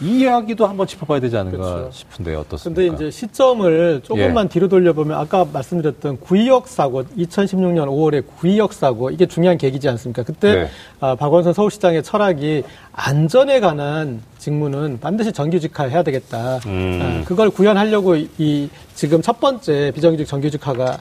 [0.00, 1.90] 이 이야기도 한번 짚어봐야 되지 않은가 그렇죠.
[1.92, 2.82] 싶은데 어떻습니까?
[2.82, 4.48] 근데 이제 시점을 조금만 예.
[4.48, 10.24] 뒤로 돌려보면 아까 말씀드렸던 구의역 사고, 2016년 5월에 구의역 사고 이게 중요한 계기지 않습니까?
[10.24, 10.68] 그때 네.
[10.98, 16.58] 아, 박원순 서울시장의 철학이 안전에 관한 직무는 반드시 정규직화해야 되겠다.
[16.66, 17.00] 음.
[17.00, 20.98] 아, 그걸 구현하려고 이, 이 지금 첫 번째 비정규직 정규직화가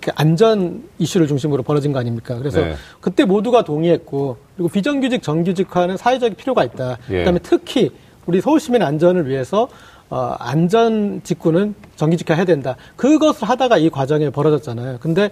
[0.00, 2.36] 그 안전 이슈를 중심으로 벌어진 거 아닙니까?
[2.38, 2.74] 그래서 네.
[3.00, 6.98] 그때 모두가 동의했고 그리고 비정규직 정규직화는 사회적 필요가 있다.
[7.10, 7.18] 예.
[7.18, 7.90] 그다음에 특히
[8.26, 9.68] 우리 서울 시민 안전을 위해서
[10.10, 12.76] 어, 안전 직구는 정규직화 해야 된다.
[12.96, 14.98] 그것을 하다가 이 과정이 벌어졌잖아요.
[15.00, 15.30] 근데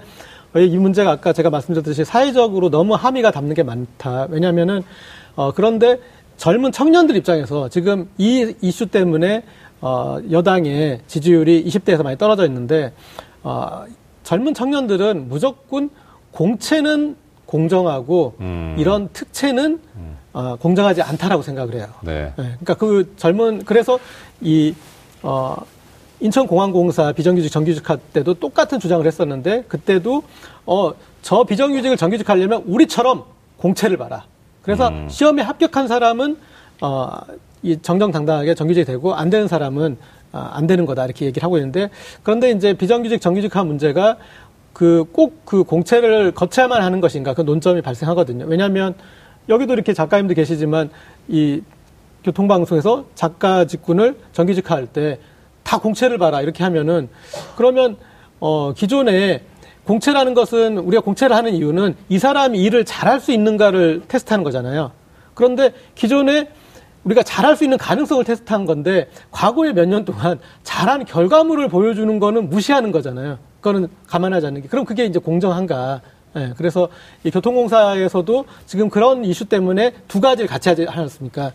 [0.56, 4.28] 이 문제가 아까 제가 말씀드렸듯이 사회적으로 너무 함의가 담는 게 많다.
[4.30, 4.82] 왜냐하면은
[5.36, 5.98] 어, 그런데
[6.36, 9.42] 젊은 청년들 입장에서 지금 이 이슈 때문에
[9.80, 12.92] 어, 여당의 지지율이 20대에서 많이 떨어져 있는데
[13.42, 13.84] 어,
[14.22, 15.90] 젊은 청년들은 무조건
[16.30, 17.16] 공채는
[17.46, 18.76] 공정하고 음.
[18.78, 19.80] 이런 특채는
[20.34, 21.86] 어, 공정하지 않다라고 생각을 해요.
[22.02, 22.24] 네.
[22.24, 23.98] 네, 그러니까 그 젊은 그래서
[24.40, 24.74] 이
[25.22, 25.56] 어,
[26.20, 30.24] 인천공항공사 비정규직 정규직화 때도 똑같은 주장을 했었는데 그때도
[30.66, 33.22] 어, 저 비정규직을 정규직하려면 우리처럼
[33.58, 34.24] 공채를 봐라.
[34.62, 35.08] 그래서 음.
[35.08, 36.36] 시험에 합격한 사람은
[36.80, 37.10] 어,
[37.62, 39.96] 이 정정당당하게 정규직이 되고 안 되는 사람은
[40.32, 41.90] 아, 안 되는 거다 이렇게 얘기를 하고 있는데
[42.24, 44.16] 그런데 이제 비정규직 정규직화 문제가
[44.72, 48.46] 그 꼭그 공채를 거쳐야만 하는 것인가 그 논점이 발생하거든요.
[48.46, 48.94] 왜냐하면
[49.48, 50.90] 여기도 이렇게 작가님도 계시지만
[51.28, 51.62] 이
[52.24, 55.18] 교통방송에서 작가 직군을 정규직화할 때
[55.64, 57.08] 다 공채를 봐라 이렇게 하면은
[57.56, 57.96] 그러면
[58.38, 59.42] 어 기존에
[59.84, 64.92] 공채라는 것은 우리가 공채를 하는 이유는 이 사람이 일을 잘할 수 있는가를 테스트하는 거잖아요.
[65.32, 66.48] 그런데 기존에
[67.04, 72.48] 우리가 잘할 수 있는 가능성을 테스트한 건데 과거에 몇 년 동안 잘한 결과물을 보여주는 거는
[72.50, 73.38] 무시하는 거잖아요.
[73.60, 74.68] 그거는 감안하지 않는 게.
[74.68, 76.02] 그럼 그게 이제 공정한가.
[76.36, 76.88] 예, 그래서
[77.22, 81.52] 이 교통공사에서도 지금 그런 이슈 때문에 두 가지를 같이 하지 않았습니까?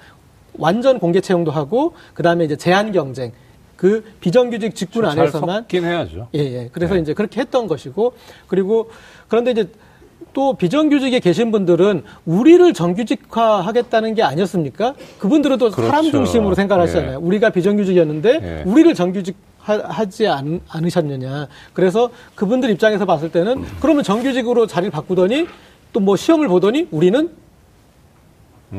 [0.58, 3.32] 완전 공개 채용도 하고, 그 다음에 이제 제한 경쟁.
[3.76, 6.28] 그 비정규직 직군 잘 안에서만 섞긴 해야죠.
[6.36, 6.70] 예, 예.
[6.72, 7.02] 그래서 네.
[7.02, 8.14] 이제 그렇게 했던 것이고,
[8.48, 8.90] 그리고
[9.30, 9.70] 그런데 이제
[10.34, 14.96] 또 비정규직에 계신 분들은 우리를 정규직화 하겠다는 게 아니었습니까?
[15.20, 16.12] 그분들은 또 사람 그렇죠.
[16.12, 16.88] 중심으로 생각을 예.
[16.88, 17.20] 하시잖아요.
[17.20, 18.70] 우리가 비정규직이었는데 예.
[18.70, 19.38] 우리를 정규직
[19.78, 21.48] 하, 지 않, 않으셨느냐.
[21.74, 25.48] 그래서 그분들 입장에서 봤을 때는 그러면 정규직으로 자리를 바꾸더니
[25.94, 27.30] 또 뭐 시험을 보더니 우리는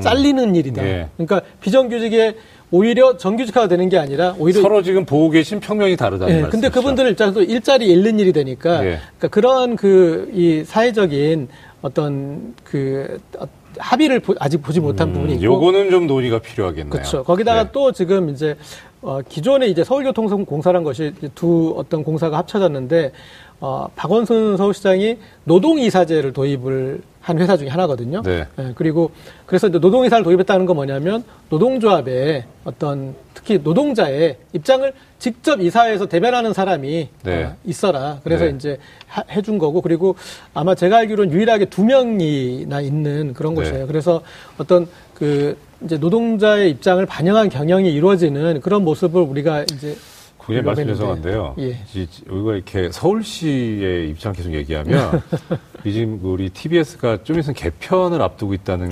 [0.01, 0.83] 잘리는 일이다.
[0.83, 0.87] 음.
[0.87, 1.09] 예.
[1.17, 2.37] 그러니까 비정규직에
[2.71, 6.51] 오히려 정규직화가 되는 게 아니라 오히려 서로 지금 보고 계신 평면이 다르다는 예, 말씀이죠.
[6.51, 9.01] 근데 그분들 입장에서 일자리 잃는 일이 되니까 예.
[9.19, 11.49] 그러니까 그런 그 이 사회적인
[11.83, 13.47] 어떤 그 어,
[13.79, 16.91] 합의를 보- 아직 보지 못한 부분이 있고 음, 요거는 좀 논의가 필요하겠네요.
[16.91, 17.25] 그렇죠.
[17.25, 17.69] 거기다가 네.
[17.73, 18.55] 또 지금 이제
[19.03, 23.13] 어, 기존에 이제 서울교통공사란 것이 두 어떤 공사가 합쳐졌는데
[23.61, 28.23] 어, 박원순 서울시장이 노동이사제를 도입을 한 회사 중에 하나거든요.
[28.23, 28.47] 네.
[28.59, 29.11] 예, 그리고
[29.45, 37.45] 그래서 노동이사를 도입했다는 건 뭐냐면 노동조합의 어떤 특히 노동자의 입장을 직접 이사회에서 대변하는 사람이 네.
[37.45, 38.21] 어, 있어라.
[38.25, 38.53] 그래서 네.
[38.57, 40.17] 이제 하- 해준 거고 그리고
[40.55, 43.63] 아마 제가 알기로는 유일하게 두 명이나 있는 그런 네.
[43.63, 43.87] 곳이에요.
[43.87, 44.23] 그래서
[44.57, 49.97] 어떤 그 이제 노동자의 입장을 반영한 경영이 이루어지는 그런 모습을 우리가 이제
[50.39, 51.55] 그게 말씀 죄송한데요.
[51.59, 51.79] 예.
[51.95, 55.23] 이- 우리가 이렇게 서울시의 입장 계속 얘기하면
[55.85, 58.89] 이 지금 우리 TBS가 좀 있으면 개편을 앞두고 있다는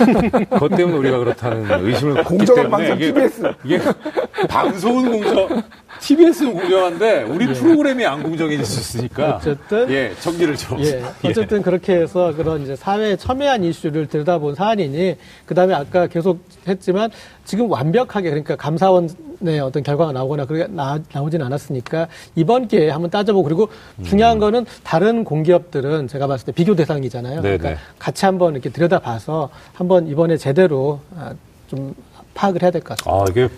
[0.50, 3.52] 그것 때문에 우리가 그렇다는 의심을 공정한 방송 TBS.
[3.64, 3.78] 이게
[4.48, 5.62] 방송은 공정,
[6.00, 9.28] TBS는 공정한데 우리 프로그램이 안 공정해질 수 있으니까 예.
[9.30, 15.16] 어쨌든 예 정리를 좀 예, 어쨌든 그렇게 해서 그런 이제 사회에 첨예한 이슈를 들여다본 사안이니
[15.46, 17.10] 그 다음에 아까 계속 했지만
[17.44, 23.44] 지금 완벽하게 그러니까 감사원의 어떤 결과가 나오거나 그게 나, 나오진 않았으니까 이번 기회에 한번 따져보고
[23.44, 23.68] 그리고
[24.04, 27.42] 중요한 거는 다른 공기업들은 제가 봤을 때 비교 대상이잖아요.
[27.42, 27.58] 네네.
[27.58, 31.32] 그러니까 같이 한번 이렇게 들여다봐서 한번 이번에 제대로 아,
[31.68, 31.94] 좀
[32.34, 33.22] 파악을 해야 될 것 같습니다.
[33.22, 33.48] 아 이게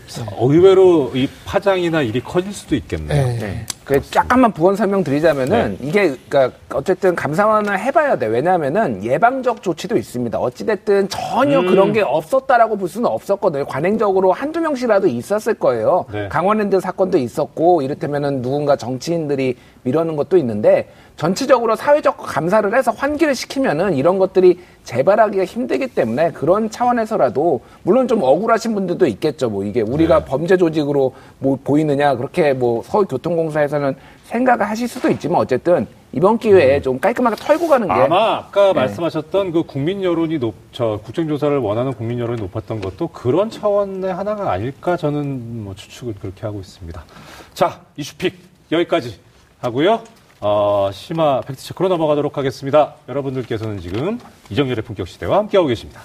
[0.40, 3.26] 의외로 이 파장이나 일이 커질 수도 있겠네요.
[3.38, 3.66] 네.
[3.84, 8.26] 그 잠깐만 부원 설명 드리자면은 이게 그러니까 어쨌든 감사원을 해봐야 돼.
[8.26, 10.38] 왜냐하면은 예방적 조치도 있습니다.
[10.38, 11.66] 어찌됐든 전혀 음.
[11.66, 13.66] 그런 게 없었다라고 볼 수는 없었거든요.
[13.66, 16.06] 관행적으로 한두 명씩이라도 있었을 거예요.
[16.12, 16.28] 네.
[16.28, 23.94] 강원랜드 사건도 있었고 이를테면은 누군가 정치인들이 미루는 것도 있는데 전체적으로 사회적 감사를 해서 환기를 시키면은
[23.94, 29.48] 이런 것들이 재발하기가 힘들기 때문에 그런 차원에서라도 물론 좀 억울하신 분들도 있겠죠.
[29.48, 30.24] 뭐 이게 우리가 네.
[30.24, 36.98] 범죄 조직으로 뭐 보이느냐 그렇게 뭐 서울교통공사에서는 생각을 하실 수도 있지만 어쨌든 이번 기회에 좀
[36.98, 38.00] 깔끔하게 털고 가는 게 음.
[38.00, 38.80] 아마 아까 네.
[38.80, 44.50] 말씀하셨던 그 국민 여론이 높, 저 국정조사를 원하는 국민 여론이 높았던 것도 그런 차원의 하나가
[44.50, 47.04] 아닐까 저는 뭐 추측을 그렇게 하고 있습니다.
[47.52, 48.34] 자, 이슈픽
[48.72, 49.18] 여기까지
[49.64, 50.02] 하고요.
[50.40, 52.96] 어, 심화 팩트체크로 넘어가도록 하겠습니다.
[53.08, 56.02] 여러분들께서는 지금 이정열의 품격 시대와 함께하고 계십니다.